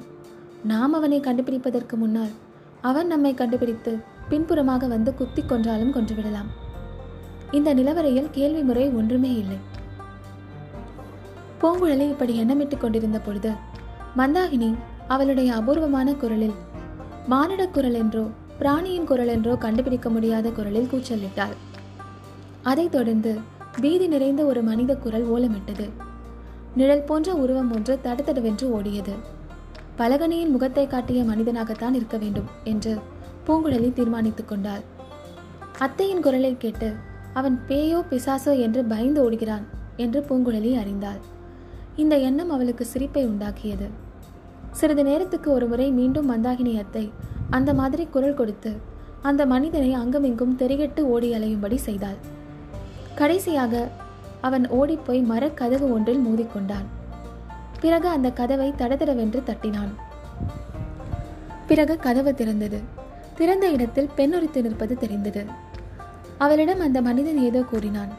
நாம் 0.64 0.94
அவனை 0.94 1.20
கண்டுபிடிப்பதற்கு 1.20 1.96
முன்னால் 1.96 2.34
அவன் 2.82 3.08
நம்மை 3.08 3.34
கண்டுபிடித்து 3.34 3.92
பின்புறமாக 4.30 4.88
வந்து 4.88 5.14
குத்தி 5.14 5.42
கொன்றாலும் 5.42 5.94
கொன்றுவிடலாம். 5.96 6.50
இந்த 7.52 7.74
நிலவரையில் 7.74 8.30
கேள்வி 8.32 8.62
முறை 8.62 8.90
ஒன்றுமே 8.90 9.32
இல்லை. 9.36 9.58
பூங்குழலி 11.62 12.08
இப்படி 12.10 12.34
எண்ணமிட்டுக் 12.42 12.78
கொண்டிருந்த 12.78 13.20
பொழுது 13.20 13.52
மந்தாகினி 14.18 14.70
அவளுடைய 15.08 15.54
அபூர்வமான 15.54 16.14
குரலில் 16.14 16.56
மானிட 17.28 17.68
குரல் 17.68 17.94
என்றோ 17.94 18.24
பிராணியின் 18.60 19.04
குரல் 19.04 19.28
என்றோ 19.28 19.56
கண்டுபிடிக்க 19.56 20.10
முடியாத 20.10 20.50
குரலில் 20.50 20.90
கூச்சலிட்டாள். 20.92 21.56
அதைத் 22.64 22.92
தொடர்ந்து 22.92 23.40
பீதி 23.82 24.08
நிறைந்த 24.08 24.42
ஒரு 24.46 24.62
மனித 24.62 24.92
குரல் 24.96 25.26
ஓலமிட்டது. 25.26 25.86
நிழல் 26.76 27.04
போன்ற 27.04 27.34
உருவம் 27.34 27.72
ஒன்று 27.72 28.00
தடுத்தடுவென்று 28.04 28.66
ஓடியது. 28.78 29.14
பலகனியின் 29.98 30.54
முகத்தை 30.54 30.88
காட்டிய 30.88 31.24
மனிதனாகத்தான் 31.24 31.94
இருக்க 31.94 32.18
வேண்டும் 32.18 32.50
என்று 32.64 32.94
பூங்குழலி 33.48 33.90
தீர்மானித்துக் 33.94 34.48
கொண்டாள். 34.48 34.84
அத்தையின் 35.80 36.20
குரலை 36.20 36.58
கேட்டு 36.58 36.90
அவன் 37.34 37.58
பேயோ 37.68 38.00
பிசாசோ 38.12 38.54
என்று 38.60 38.84
பயந்து 38.86 39.20
ஓடுகிறான் 39.26 39.66
என்று 39.96 40.22
பூங்குழலி 40.30 40.72
அறிந்தாள். 40.82 41.20
இந்த 41.96 42.16
எண்ணம் 42.18 42.50
அவளுக்கு 42.50 42.86
சிரிப்பை 42.86 43.24
உண்டாக்கியது. 43.26 43.90
சிறிது 44.72 45.04
நேரத்துக்கு 45.04 45.52
ஒரு 45.52 45.68
முறை 45.68 45.92
மீண்டும் 45.92 46.30
மந்தாகினி 46.32 46.76
அத்தை 46.80 47.12
அந்த 47.50 47.74
மாதிரி 47.74 48.06
குரல் 48.06 48.34
கொடுத்து 48.34 48.74
அந்த 49.22 49.42
மனிதனை 49.46 49.92
அங்குமிங்கும் 49.94 50.58
தெரிகட்டு 50.58 51.02
ஓடி 51.14 51.30
அலையும்படி 51.34 51.76
செய்தாள். 51.76 52.18
கடைசியாக 53.16 53.88
அவன் 54.42 54.70
ஓடிப்போய் 54.70 55.22
மரக்கதவு 55.22 55.94
ஒன்றில் 55.94 56.26
மோதிக்கொண்டான். 56.28 56.86
பிறகு 57.80 58.08
அந்த 58.08 58.32
கதவை 58.32 58.74
தடதடவென்று 58.78 59.44
தட்டினான். 59.44 59.94
பிறகு 61.68 61.98
கதவு 61.98 62.32
திறந்தது. 62.32 62.80
திறந்த 63.36 63.70
இடத்தில் 63.70 64.10
பெண் 64.16 64.34
ஒருத்தி 64.34 64.62
நிற்பது 64.62 64.98
தெரிந்தது. 64.98 65.46
அவளிடம் 66.38 66.80
அந்த 66.80 67.02
மனிதன் 67.02 67.38
ஏதோ 67.38 67.62
கூறினான். 67.62 68.12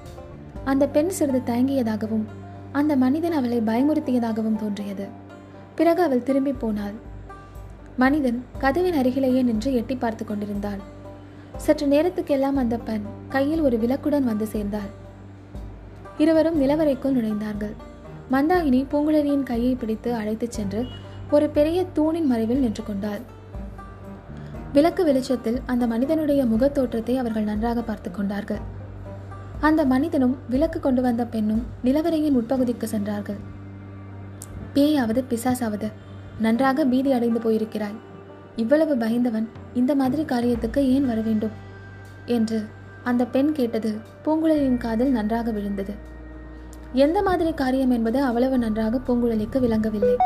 அந்த 0.65 0.89
பெண் 0.89 1.09
சிறிது 1.09 1.41
தயங்கியதாகவும் 1.47 2.25
அந்த 2.73 2.97
மனிதன் 2.97 3.33
அவளை 3.33 3.61
பயமுறுத்தியதாகவும் 3.61 4.57
தோன்றியது. 4.57 5.09
பிறகு 5.75 6.03
அவள் 6.03 6.23
திரும்பி 6.23 6.53
போனாள். 6.53 6.93
மனிதன் 7.97 8.45
கதவின் 8.59 8.95
அருகிலேயே 8.95 9.43
நின்று 9.43 9.75
எட்டி 9.75 9.97
பார்த்து 9.97 10.25
கொண்டிருந்தாள் 10.25 10.95
சற்று 11.57 11.87
நேரத்துக்கெல்லாம் 11.87 12.55
அந்த 12.55 12.77
பெண் 12.77 13.03
கையில் 13.29 13.61
ஒரு 13.61 13.77
விளக்குடன் 13.77 14.23
வந்து 14.23 14.47
சேர்ந்தாள். 14.47 15.05
இருவரும் 16.19 16.63
நிலவரைக்குள் 16.63 17.13
நுழைந்தார்கள். 17.13 17.73
மந்தாகினி 18.33 18.87
பூங்குழலியின் 18.93 19.43
கையை 19.43 19.75
பிடித்து 19.75 20.15
அழைத்துச் 20.15 20.53
சென்று 20.53 20.87
ஒரு 21.31 21.49
பெரிய 21.49 21.85
தூணின் 21.93 22.27
மறைவில் 22.27 22.59
நின்று 22.59 22.85
கொண்டாள். 22.85 23.19
விளக்கு 24.73 25.05
வெளிச்சத்தில் 25.05 25.61
அந்த 25.67 25.87
மனிதனுடைய 25.87 26.47
முகத் 26.47 26.75
தோற்றத்தை 26.75 27.19
அவர்கள் 27.19 27.43
நன்றாக 27.43 27.83
பார்த்து 27.83 28.11
கொண்டார்கள். 28.11 28.59
அந்த 29.61 29.85
மனிதனும் 29.85 30.37
விளக்கு 30.49 30.81
கொண்டு 30.81 31.03
வந்த 31.03 31.27
பெண்ணும் 31.27 31.63
நிலவரையின் 31.85 32.37
உட்பகுதிக்கு 32.37 32.85
சென்றார்கள். 32.85 33.37
பேயாவது 34.75 35.25
பிசாசாவது 35.31 35.93
நன்றாக 36.39 36.85
பீதி 36.85 37.13
அடைந்து 37.13 37.41
போயிருக்கிறாய். 37.41 38.15
இவ்வளவு 38.57 38.97
பயந்தவன் 38.97 39.49
இந்த 39.75 39.95
மாதிரி 39.95 40.23
காரியத்துக்கு 40.23 40.79
ஏன் 40.79 41.07
வர 41.07 41.21
வேண்டும்? 41.21 41.51
என்று 42.27 42.65
அந்த 43.05 43.25
பெண் 43.25 43.53
கேட்டது 43.53 43.97
பூங்குழலியின் 44.25 44.77
காதில் 44.77 45.13
நன்றாக 45.13 45.51
விழுந்தது. 45.51 45.95
எந்த 46.93 47.23
மாதிரி 47.23 47.53
காரியம் 47.53 47.91
என்பது 47.91 48.23
அவ்வளவு 48.23 48.59
நன்றாக 48.59 49.01
பூங்குழலிக்கு 49.07 49.61
விளங்கவில்லை. 49.61 50.17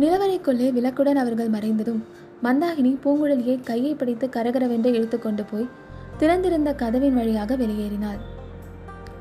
நிலவரைக்குள்ளே 0.00 0.68
விளக்குடன் 0.72 1.14
அவர்கள் 1.14 1.50
மறைந்ததும் 1.50 2.02
மந்தாகினி 2.42 2.98
பூங்குழலியை 3.04 3.62
கையை 3.62 3.94
பிடித்து 3.94 4.26
கரகரவென்று 4.26 4.92
இழுத்துக்கொண்டு 4.94 5.44
போய் 5.50 5.68
திறந்திருந்த 6.18 6.74
கதவின் 6.74 7.14
வழியாக 7.14 7.56
வெளியேறினாள். 7.56 8.20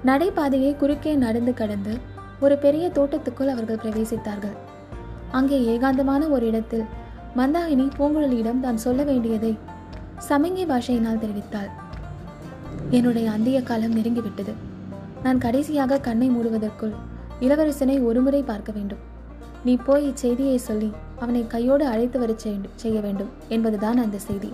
நடைபாதையை 0.06 0.78
குறுக்கே 0.78 1.16
நடந்து 1.16 1.54
கடந்து 1.54 1.98
ஒரு 2.40 2.58
பெரிய 2.58 2.92
தோட்டத்துக்குள் 2.94 3.48
அவர்கள் 3.48 3.80
பிரவேசித்தார்கள். 3.84 4.58
அங்கே 5.38 5.58
ஏகாந்தமான 5.74 6.22
ஒரு 6.36 6.46
இடத்தில் 6.52 6.86
மந்தாகினி 7.40 7.86
பூங்குழலியிடம் 7.98 8.60
தான் 8.66 8.84
சொல்ல 8.84 9.04
வேண்டியதை 9.10 9.54
சமிங்கை 10.28 10.66
பாஷையினால் 10.72 11.22
தெரிவித்தாள். 11.24 11.72
என்னுடைய 12.98 13.28
அந்திய 13.36 13.60
காலம் 13.70 13.96
நெருங்கிவிட்டது. 13.98 14.54
நான் 15.26 15.42
கடைசியாக 15.46 16.02
கண்ணை 16.08 16.28
மூடுவதற்குள் 16.30 16.94
இளவரசனை 17.46 17.96
ஒருமுறை 18.10 18.42
பார்க்க 18.52 18.72
வேண்டும். 18.78 19.02
நீ 19.66 19.74
போய் 19.88 20.06
இச்செய்தியை 20.10 20.58
சொல்லி 20.68 20.90
அவனை 21.24 21.42
கையோடு 21.54 21.86
அழைத்து 21.94 22.18
வரச் 22.20 22.44
செய்ய 22.84 22.98
வேண்டும் 23.06 23.34
என்பதுதான் 23.56 24.02
அந்த 24.06 24.18
செய்தி. 24.28 24.52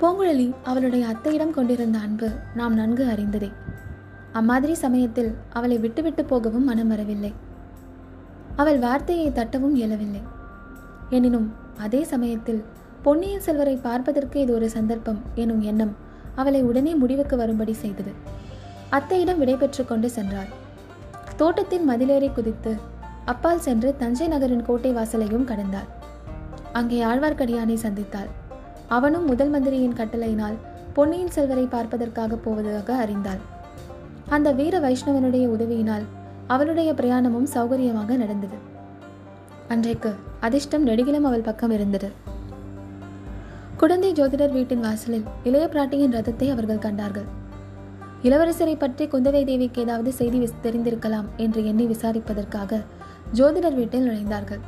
பூங்குழலி 0.00 0.48
அவளுடைய 0.70 1.04
அத்தையிடம் 1.12 1.56
கொண்டிருந்த 1.56 1.98
அன்பு 2.06 2.28
நாம் 2.58 2.74
நன்கு 2.80 3.04
அறிந்ததே. 3.14 3.50
அம்மாதிரி 4.40 4.74
சமயத்தில் 4.84 5.30
அவளை 5.58 5.76
விட்டுவிட்டு 5.84 6.24
போகவும் 6.24 6.68
மனம் 6.70 6.92
வரவில்லை. 6.94 7.32
அவள் 8.60 8.78
வார்த்தையை 8.78 9.28
தட்டவும் 9.30 9.74
இயலவில்லை. 9.78 10.22
எனினும் 11.10 11.48
அதே 11.78 12.00
சமயத்தில் 12.12 12.60
பொன்னியின் 13.02 13.44
செல்வரை 13.46 13.74
பார்ப்பதற்கு 13.86 14.36
இது 14.40 14.52
ஒரு 14.54 14.68
சந்தர்ப்பம் 14.70 15.20
எனும் 15.34 15.62
எண்ணம் 15.62 15.92
அவளை 16.34 16.60
உடனே 16.62 16.92
முடிவுக்கு 16.94 17.36
வரும்படி 17.36 17.74
செய்தது. 17.82 18.12
அத்தையிடம் 18.90 19.40
விடைபெற்று 19.42 19.82
கொண்டு 19.84 20.08
சென்றாள். 20.16 20.50
தோட்டத்தின் 21.36 21.86
மதிலேறி 21.90 22.28
குதித்து 22.32 22.72
அப்பால் 23.24 23.64
சென்று 23.66 23.88
தஞ்சை 23.96 24.26
நகரின் 24.28 24.66
கோட்டை 24.66 24.92
வாசலையும் 24.92 25.48
கடந்தாள். 25.50 25.88
அங்கே 26.72 26.98
ஆழ்வார்க்கடியானை 27.02 27.76
சந்தித்தாள். 27.82 28.30
அவனும் 28.88 29.26
முதல் 29.26 29.48
மந்திரியின் 29.48 29.98
கட்டளையினால் 29.98 30.56
பொன்னியின் 30.92 31.34
செல்வரை 31.36 31.66
பார்ப்பதற்காக 31.66 32.36
போவதாக 32.36 32.94
அறிந்தாள். 33.04 33.42
அந்த 34.28 34.48
வீர 34.52 34.76
வைஷ்ணவனுடைய 34.80 35.46
உதவியினால் 35.46 36.06
அவளுடைய 36.48 36.92
பிரயாணமும் 36.92 37.48
சௌகரியமாக 37.54 38.16
நடந்தது. 38.16 38.58
அன்றைக்கு 39.68 40.14
அதிர்ஷ்டம் 40.40 40.86
நெடுகிலும் 40.86 41.26
அவள் 41.28 41.40
பக்கம் 41.40 41.70
இருந்தது. 41.70 42.08
குழந்தை 43.76 44.12
ஜோதிடர் 44.12 44.52
வீட்டின் 44.52 44.80
வாசலில் 44.80 45.26
இளைய 45.44 45.68
பிராட்டியின் 45.72 46.14
ரதத்தை 46.16 46.46
அவர்கள் 46.50 46.78
கண்டார்கள். 46.78 47.28
இளவரசரை 48.22 48.74
பற்றி 48.78 49.06
குந்தவை 49.06 49.44
தேவிக்கு 49.44 49.80
ஏதாவது 49.80 50.12
செய்தி 50.12 50.38
தெரிந்திருக்கலாம் 50.62 51.28
என்று 51.36 51.66
எண்ணி 51.66 51.86
விசாரிப்பதற்காக 51.86 52.80
ஜோதிடர் 53.32 53.74
வீட்டில் 53.74 54.06
நுழைந்தார்கள். 54.08 54.62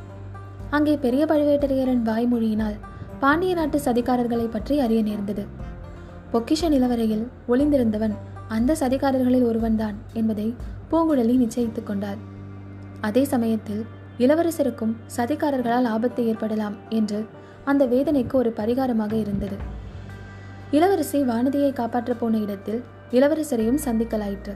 அங்கே 0.69 0.97
பெரிய 0.97 1.25
பழுவேட்டரையரின் 1.25 2.05
வாய்மொழியினால் 2.05 2.77
பாண்டிய 3.19 3.53
நாட்டு 3.55 3.77
சதிகாரர்களை 3.85 4.45
பற்றி 4.49 4.79
அறிய 4.79 5.01
நேர்ந்தது. 5.01 5.43
பொக்கிஷ 6.33 6.69
நிலவரையில் 6.69 7.25
ஒளிந்திருந்தவன் 7.47 8.15
அந்த 8.47 8.77
சதிகாரர்களில் 8.79 9.47
ஒருவன்தான் 9.49 9.97
என்பதை 10.13 10.55
பூங்குழலி 10.91 11.35
நிச்சயித்துக் 11.37 11.83
கொண்டார் 11.83 12.17
அதே 13.01 13.23
சமயத்தில் 13.23 13.85
இளவரசருக்கும் 14.17 14.95
சதிகாரர்களால் 15.17 15.83
ஆபத்து 15.83 16.27
ஏற்படலாம் 16.27 16.75
என்று 16.89 17.25
அந்த 17.63 17.85
வேதனைக்கு 17.85 18.31
ஒரு 18.31 18.53
பரிகாரமாக 18.55 19.13
இருந்தது. 19.13 19.55
இளவரசி 20.71 21.21
வானதியை 21.21 21.73
காப்பாற்றப் 21.73 22.19
போன 22.19 22.37
இடத்தில் 22.37 22.83
இளவரசரையும் 23.11 23.79
சந்திக்கலாயிற்று. 23.85 24.53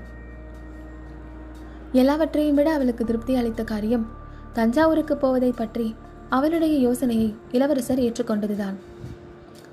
எல்லாவற்றையும் 1.92 2.56
விட 2.56 2.74
அவளுக்கு 2.74 3.06
திருப்தி 3.06 3.36
அளித்த 3.36 3.64
காரியம் 3.64 4.08
தஞ்சாவூருக்கு 4.54 5.18
போவதை 5.18 5.52
பற்றி 5.52 5.96
அவளுடைய 6.30 6.78
யோசனையை 6.78 7.36
இளவரசர் 7.52 8.00
ஏற்றுக்கொண்டதுதான். 8.00 8.76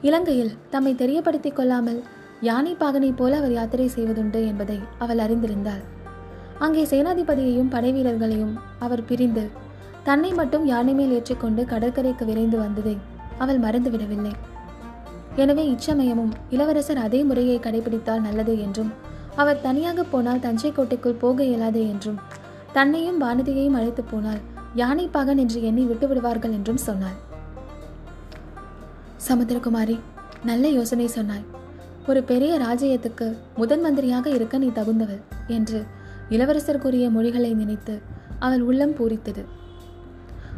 இலங்கையில் 0.03 0.53
தம்மை 0.71 0.95
தெரியப்படுத்திக் 0.95 1.53
கொள்ளாமல் 1.53 2.03
யானை 2.41 2.75
பாகனைப் 2.75 3.17
போல 3.17 3.37
அவர் 3.37 3.53
யாத்திரை 3.53 3.91
செய்வதுண்டு 3.95 4.47
என்பதை 4.47 4.79
அவள் 4.99 5.19
அறிந்திருந்தாள். 5.19 5.83
அங்கே 6.65 6.83
சேனாதிபதியையும் 6.91 7.71
படைவீரர்களையும் 7.75 8.55
அவர் 8.85 9.07
பிரிந்து 9.09 9.45
தன்னை 10.09 10.31
மட்டும் 10.39 10.65
யானை 10.73 10.93
மேல் 10.99 11.15
ஏற்றிக்கொண்டு 11.17 11.63
கடற்கரைக்கு 11.73 12.25
விரைந்து 12.29 12.57
வந்ததை 12.63 12.95
அவள் 13.43 13.61
மறந்துவிடவில்லை. 13.65 14.33
எனவே 15.43 15.65
இச்சமயமும் 15.75 16.33
இளவரசர் 16.55 17.01
அதே 17.07 17.21
முறையை 17.29 17.57
கடைபிடித்தால் 17.61 18.25
நல்லது 18.27 18.55
என்றும் 18.65 18.91
அவர் 19.43 19.63
தனியாக 19.67 20.01
போனால் 20.13 20.43
தஞ்சை 20.47 20.71
கோட்டைக்குள் 20.73 21.21
போக 21.23 21.39
இயலாது 21.51 21.83
என்றும் 21.93 22.19
தன்னையும் 22.77 23.21
வானதியையும் 23.23 23.79
அழைத்து 23.79 24.03
போனால் 24.05 24.43
யானை 24.81 25.07
பாகன் 25.15 25.41
என்று 25.45 25.59
எண்ணி 25.69 25.85
விட்டு 25.89 26.07
விடுவார்கள் 26.11 26.55
என்றும் 26.59 26.83
சொன்னாள். 26.87 27.19
சமுத்திரகுமாரி 29.29 29.97
நல்ல 30.51 30.65
யோசனை 30.77 31.09
சொன்னாய். 31.17 31.49
ஒரு 32.11 32.21
பெரிய 32.31 32.53
ராஜ்யத்துக்கு 32.67 33.27
முதன் 33.61 33.83
மந்திரியாக 33.85 34.27
இருக்க 34.37 34.55
நீ 34.63 34.69
தகுந்தவள் 34.79 35.21
என்று 35.57 35.81
இளவரசர் 36.35 36.83
கூறிய 36.83 37.05
மொழிகளை 37.11 37.51
நினைத்து 37.55 37.95
அவள் 38.39 38.63
உள்ளம் 38.63 38.95
பூரித்தது. 38.99 39.43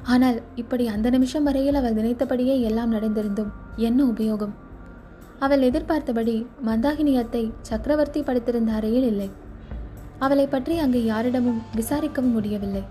ஆனால் 0.04 0.38
இப்படி 0.54 0.84
அந்த 0.87 1.08
நிமிஷம் 1.10 1.46
வரையில் 1.48 1.78
அவள் 1.80 1.98
நினைத்தபடியே 1.98 2.56
எல்லாம் 2.60 2.94
நடந்திருந்தும் 2.94 3.52
என்ன 3.87 4.00
உபயோகம்? 4.04 4.54
அவள் 5.38 5.62
எதிர்பார்த்தபடி 5.62 6.34
மந்தாகினி 6.66 7.14
அத்தை 7.18 7.44
சக்கரவர்த்தி 7.60 8.20
படுத்திருந்த 8.22 8.72
அறையில் 8.72 9.06
இல்லை. 9.12 9.28
அவளை 10.18 10.46
பற்றி 10.46 10.74
அங்கு 10.78 11.00
யாரிடமும் 11.04 11.62
விசாரிக்கவும் 11.76 12.37
முடியவில்லை. 12.38 12.84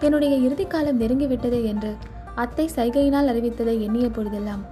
என்னுடைய 0.00 0.34
இறுதி 0.46 0.64
காலம் 0.66 1.00
நெருங்கிவிட்டது 1.00 1.58
என்று 1.64 1.90
அத்தை 2.34 2.66
சைகையினால் 2.76 3.30
அறிவித்ததை 3.32 3.74
எண்ணிய 3.86 4.06
பொழுதெல்லாம் 4.08 4.62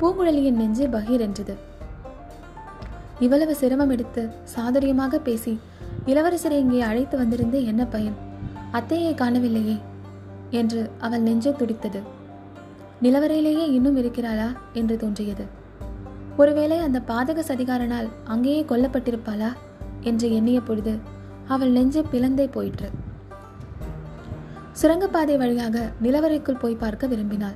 பூங்குழலியின் 0.00 0.58
நெஞ்சு 0.60 0.84
பகீர் 0.86 1.24
என்றது 1.26 1.54
இவ்வளவு 3.20 3.52
சிரமம் 3.54 3.92
எடுத்து 3.94 4.22
சாதுரியமாக 4.54 5.18
பேசி 5.18 5.52
இளவரசரை 6.06 6.58
இங்கே 6.58 6.80
அழைத்து 6.80 7.16
வந்திருந்து 7.16 7.64
என்ன 7.64 7.86
பயன்? 7.86 8.14
அத்தையை 8.72 9.14
காணவில்லையே 9.14 9.80
என்று 10.50 10.90
அவள் 10.98 11.20
நெஞ்சு 11.20 11.56
துடித்தது. 11.56 12.00
நிலவரையிலேயே 13.02 13.72
இன்னும் 13.72 13.96
இருக்கிறாளா? 13.96 14.52
என்று 14.72 14.96
தோன்றியது. 14.96 15.44
ஒருவேளை 16.36 16.78
அந்த 16.78 17.02
பாதக 17.08 17.42
சதிகாரனால் 17.48 18.08
அங்கேயே 18.24 18.64
கொல்லப்பட்டிருப்பாளா? 18.68 19.52
என்று 20.00 20.34
எண்ணிய 20.34 20.60
பொழுது 20.60 20.98
அவள் 21.48 21.70
நெஞ்சு 21.70 22.04
பிளந்தே 22.12 22.50
போயிற்று. 22.50 22.90
சுரங்கப்பாதை 24.72 25.36
வழியாக 25.36 25.90
நிலவரைக்குள் 26.02 26.58
போய் 26.58 26.74
பார்க்க 26.74 27.06
விரும்பினாள். 27.06 27.54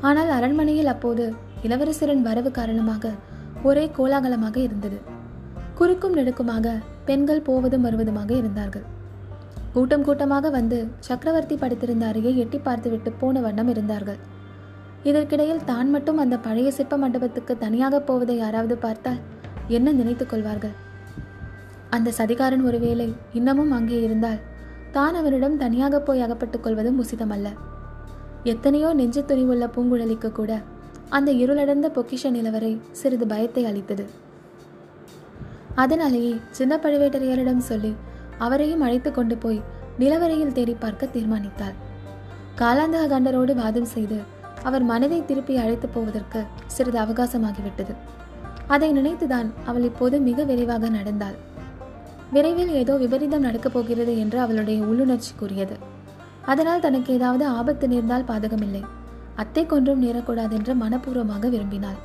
ஆனால் 0.00 0.28
அரண்மனையில் 0.28 0.86
அப்போது 0.86 1.34
இளவரசரின் 1.62 2.22
வரவு 2.22 2.50
காரணமாக 2.50 3.12
ஒரே 3.62 3.90
கோலாகலமாக 3.98 4.56
இருந்தது. 4.56 5.16
குறுக்கும் 5.78 6.16
நெடுக்குமாக 6.18 6.66
பெண்கள் 7.08 7.44
போவதும் 7.48 7.84
வருவதுமாக 7.86 8.30
இருந்தார்கள். 8.38 8.86
கூட்டம் 9.74 10.04
கூட்டமாக 10.06 10.50
வந்து 10.56 10.78
சக்கரவர்த்தி 11.08 11.56
படுத்திருந்த 11.62 12.04
அருகே 12.10 12.32
எட்டி 12.42 12.58
பார்த்துவிட்டு 12.66 13.10
போன 13.20 13.40
வண்ணம் 13.44 13.70
இருந்தார்கள். 13.72 14.18
இதற்கிடையில் 15.08 15.64
தான் 15.70 15.90
மட்டும் 15.94 16.20
அந்த 16.22 16.36
பழைய 16.46 16.68
சிற்ப 16.78 16.96
மண்டபத்துக்கு 17.02 17.54
தனியாக 17.64 18.00
போவதை 18.08 18.36
யாராவது 18.44 18.76
பார்த்தால் 18.84 19.20
என்ன 19.76 19.92
நினைத்துக் 20.00 20.30
கொள்வார்கள்? 20.32 20.74
அந்த 21.96 22.12
சதிகாரன் 22.18 22.64
ஒருவேளை 22.68 23.08
இன்னமும் 23.40 23.74
அங்கே 23.78 23.98
இருந்தால் 24.06 24.40
தான் 24.96 25.16
அவரிடம் 25.20 25.58
தனியாக 25.64 26.00
போய் 26.06 26.24
அகப்பட்டுக் 26.26 26.64
கொள்வதும் 26.64 27.00
உசிதமல்ல. 27.02 27.48
எத்தனையோ 28.52 28.90
நெஞ்சு 29.00 29.22
துணிவுள்ள 29.30 29.66
பூங்குழலிக்கு 29.74 30.30
கூட 30.32 30.52
அந்த 31.18 31.30
இருளடர்ந்த 31.42 31.88
பொக்கிஷ 31.98 32.30
நிலவரை 32.36 32.72
சிறிது 33.00 33.26
பயத்தை 33.32 33.62
அளித்தது. 33.70 34.06
அதனாலேயே 35.82 36.34
சின்ன 36.50 36.72
பழுவேட்டரையரிடம் 36.76 37.66
சொல்லி 37.70 37.92
அவரையும் 38.38 38.82
அழைத்து 38.86 39.10
கொண்டு 39.10 39.36
போய் 39.36 39.60
நிலவரையில் 39.98 40.54
தேடி 40.56 40.74
பார்க்க 40.74 41.14
தீர்மானித்தாள். 41.14 41.76
காலாந்தக 42.60 43.04
கண்டரோடு 43.12 43.52
வாதம் 43.54 43.90
செய்து 43.94 44.18
அவர் 44.62 44.82
மனதை 44.82 45.18
திருப்பி 45.24 45.54
அழைத்து 45.56 45.88
போவதற்கு 45.88 46.40
சிறிது 46.66 46.98
அவகாசமாகிவிட்டது. 46.98 47.94
அதை 48.66 48.88
நினைத்துதான் 48.92 49.48
அவள் 49.64 49.82
இப்போது 49.82 50.16
மிக 50.20 50.44
விரைவாக 50.44 50.88
நடந்தாள். 50.88 51.36
விரைவில் 52.32 52.72
ஏதோ 52.80 52.94
விபரீதம் 52.96 53.46
நடக்கப் 53.48 53.74
போகிறது 53.74 54.14
என்று 54.18 54.38
அவளுடைய 54.40 54.78
உள்ளுணர்ச்சி 54.82 55.32
கூறியது. 55.36 55.76
அதனால் 56.44 56.84
தனக்கு 56.86 57.10
ஏதாவது 57.12 57.44
ஆபத்து 57.58 57.86
நேர்ந்தால் 57.88 58.28
பாதகமில்லை. 58.30 58.82
அத்தை 59.34 59.64
கொன்றும் 59.66 60.02
நேரக்கூடாதென்று 60.02 60.74
மனப்பூர்வமாக 60.82 61.48
விரும்பினாள். 61.48 61.98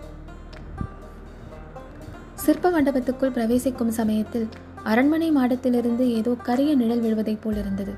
சிற்ப 2.44 2.70
மண்டபத்துக்குள் 2.72 3.32
பிரவேசிக்கும் 3.32 3.92
சமயத்தில் 3.92 4.48
அரண்மனை 4.84 5.36
மாடத்திலிருந்து 5.36 6.00
ஏதோ 6.00 6.36
கரிய 6.44 6.76
நிழல் 6.76 7.02
விழுவதைப் 7.02 7.42
போல் 7.42 7.58
இருந்தது. 7.58 7.94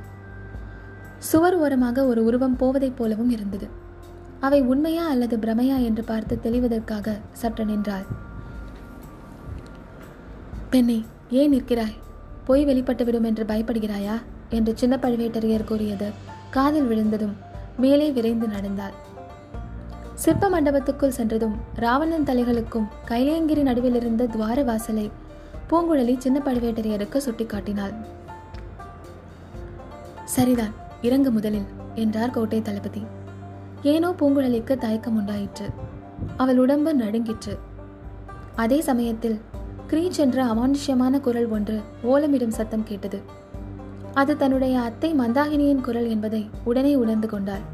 சுவர் 1.17 1.55
ஓரமாக 1.55 2.05
ஒரு 2.05 2.23
உருவம் 2.23 2.57
போவதைப் 2.59 2.97
போலவும் 2.97 3.29
இருந்தது. 3.29 3.67
அவை 4.39 4.61
உண்மையா 4.61 5.07
அல்லது 5.07 5.37
பிரமையா 5.37 5.83
என்று 5.83 6.03
பார்த்து 6.03 6.39
தெளிவதற்காக 6.43 7.17
சற்று 7.31 7.65
நின்றாள். 7.65 8.05
பெண்ணே 10.69 11.03
ஏன் 11.29 11.53
நிற்கிறாய்? 11.53 11.97
பொய் 12.43 12.65
வெளிப்பட்டுவிடும் 12.65 13.23
என்று 13.23 13.43
பயப்படுகிறாயா? 13.43 14.21
என்று 14.49 14.73
சின்ன 14.75 14.99
பழுவேட்டரையர் 15.01 15.63
கூறியது. 15.63 16.11
காதில் 16.49 16.87
விழுந்ததும் 16.87 17.35
மேலே 17.77 18.11
விரைந்து 18.11 18.47
நடந்தாள். 18.47 19.13
சிற்ப 20.15 20.49
மண்டபத்துக்குள் 20.49 21.15
சென்றதும் 21.17 21.55
ராவணன் 21.75 22.23
தலைகளுக்கும் 22.23 22.87
கைலேங்கிரி 23.07 23.61
நடுவில் 23.61 23.95
இருந்த 23.95 24.25
துவார 24.25 24.63
வாசலை 24.63 25.11
பூங்குழலி 25.69 26.17
சின்ன 26.17 26.41
பழுவேட்டரையருக்கு 26.45 27.21
சுட்டிக்காட்டினாள். 27.25 27.93
சரிதான் 30.25 30.73
இறங்கு 31.01 31.31
முதலில் 31.31 31.65
என்றார் 31.95 32.29
கோட்டை 32.29 32.61
தளபதி. 32.61 33.03
ஏனோ 33.83 34.09
பூங்குழலிக்கு 34.09 34.77
தயக்கம் 34.77 35.15
உண்டாயிற்று. 35.15 35.69
அவள் 36.37 36.57
உடம்பு 36.57 36.93
நடுங்கிற்று. 36.93 37.57
அதே 38.55 38.81
சமயத்தில் 38.81 39.39
கிரீச் 39.89 40.17
என்ற 40.17 40.43
அமானுஷ்யமான 40.43 41.19
குரல் 41.19 41.47
ஒன்று 41.47 41.81
ஓலமிடும் 42.03 42.57
சத்தம் 42.59 42.83
கேட்டது. 42.83 43.21
அது 44.13 44.37
தன்னுடைய 44.37 44.79
அத்தை 44.79 45.13
மந்தாகினியின் 45.13 45.81
குரல் 45.81 46.09
என்பதை 46.09 46.49
உடனே 46.63 46.95
உணர்ந்து 46.95 47.27
கொண்டாள். 47.27 47.73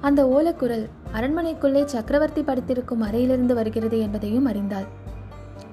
அந்த 0.00 0.26
ஓலக்குரல் 0.26 0.88
அரண்மனைக்குள்ளே 1.12 1.84
சக்கரவர்த்தி 1.84 2.42
படுத்திருக்கும் 2.42 3.00
அறையிலிருந்து 3.00 3.54
வருகிறது 3.54 4.00
என்பதையும் 4.00 4.44
அறிந்தாள். 4.44 4.86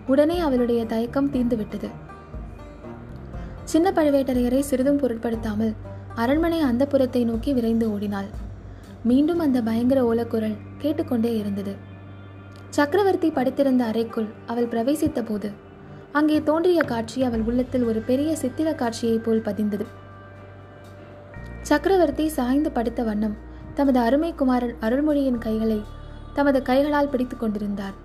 உடனே 0.08 0.40
அவளுடைய 0.40 0.86
தயக்கம் 0.86 1.32
தீர்ந்துவிட்டது. 1.32 1.90
சின்ன 3.64 3.92
பழுவேட்டரையரை 3.92 4.60
சிறிதும் 4.60 4.98
பொருட்படுத்தாமல் 4.98 5.74
அரண்மனை 6.16 6.60
அந்த 6.62 6.86
புறத்தை 6.86 7.24
நோக்கி 7.26 7.54
விரைந்து 7.54 7.92
ஓடினாள். 7.92 8.26
மீண்டும் 9.04 9.40
அந்த 9.40 9.62
பயங்கர 9.62 10.14
ஓலக்குரல் 10.14 10.58
கேட்டுக்கொண்டே 10.78 11.38
இருந்தது. 11.38 11.76
சக்கரவர்த்தி 12.70 13.32
படுத்திருந்த 13.32 13.84
அறைக்குள் 13.84 14.28
அவள் 14.46 14.68
பிரவேசித்த 14.68 15.26
போது 15.26 15.52
அங்கே 16.12 16.44
தோன்றிய 16.44 16.82
காட்சி 16.82 17.24
அவள் 17.24 17.42
உள்ளத்தில் 17.42 17.84
ஒரு 17.84 18.00
பெரிய 18.00 18.36
சித்திர 18.36 18.74
காட்சியைப் 18.74 19.24
போல் 19.24 19.42
பதிந்தது. 19.42 19.86
சக்கரவர்த்தி 21.62 22.28
சாய்ந்து 22.28 22.72
படுத்த 22.72 23.04
வண்ணம் 23.04 23.54
தமது 23.76 24.00
அருமை 24.00 24.32
குமாரன் 24.34 24.76
அருள்மொழியின் 24.82 25.38
கைகளை 25.38 25.80
தமது 26.34 26.62
கைகளால் 26.62 27.10
பிடித்துக் 27.10 27.40
கொண்டிருந்தார். 27.40 27.96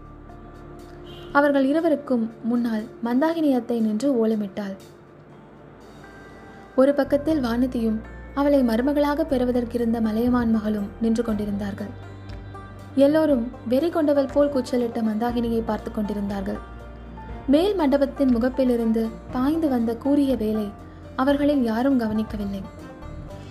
அவர்கள் 1.32 1.64
இருவருக்கும் 1.64 2.24
முன்னால் 2.42 2.84
மந்தாகினி 3.04 3.50
அத்தை 3.54 3.80
நின்று 3.80 4.08
ஓலமிட்டாள். 4.22 4.76
ஒரு 6.76 6.94
பக்கத்தில் 6.94 7.40
வானதியும் 7.40 7.98
அவளை 8.34 8.60
மருமகளாக 8.62 9.24
பெறுவதற்கிருந்த 9.24 10.00
மலையமான் 10.00 10.50
மகளும் 10.50 10.88
நின்று 11.00 11.22
கொண்டிருந்தார்கள். 11.24 11.92
எல்லோரும் 12.94 13.44
வெறி 13.68 13.88
கொண்டவள் 13.90 14.32
போல் 14.34 14.52
கூச்சலிட்ட 14.54 15.00
மந்தாகினியை 15.02 15.62
பார்த்து 15.64 15.90
கொண்டிருந்தார்கள். 15.92 16.60
மேல் 17.46 17.74
மண்டபத்தின் 17.74 18.34
முகப்பிலிருந்து 18.36 19.02
பாய்ந்து 19.32 19.68
வந்த 19.68 19.90
கூறிய 19.96 20.32
வேலை 20.36 20.66
அவர்களில் 21.16 21.62
யாரும் 21.62 21.98
கவனிக்கவில்லை. 21.98 22.62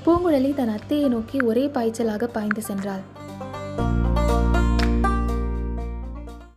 பூங்குழலி 0.09 0.53
தன் 0.53 0.69
அத்தையை 0.69 1.07
நோக்கி 1.07 1.39
ஒரே 1.39 1.65
பாய்ச்சலாக 1.65 2.23
பாய்ந்து 2.25 2.61
சென்றாள். 2.67 3.03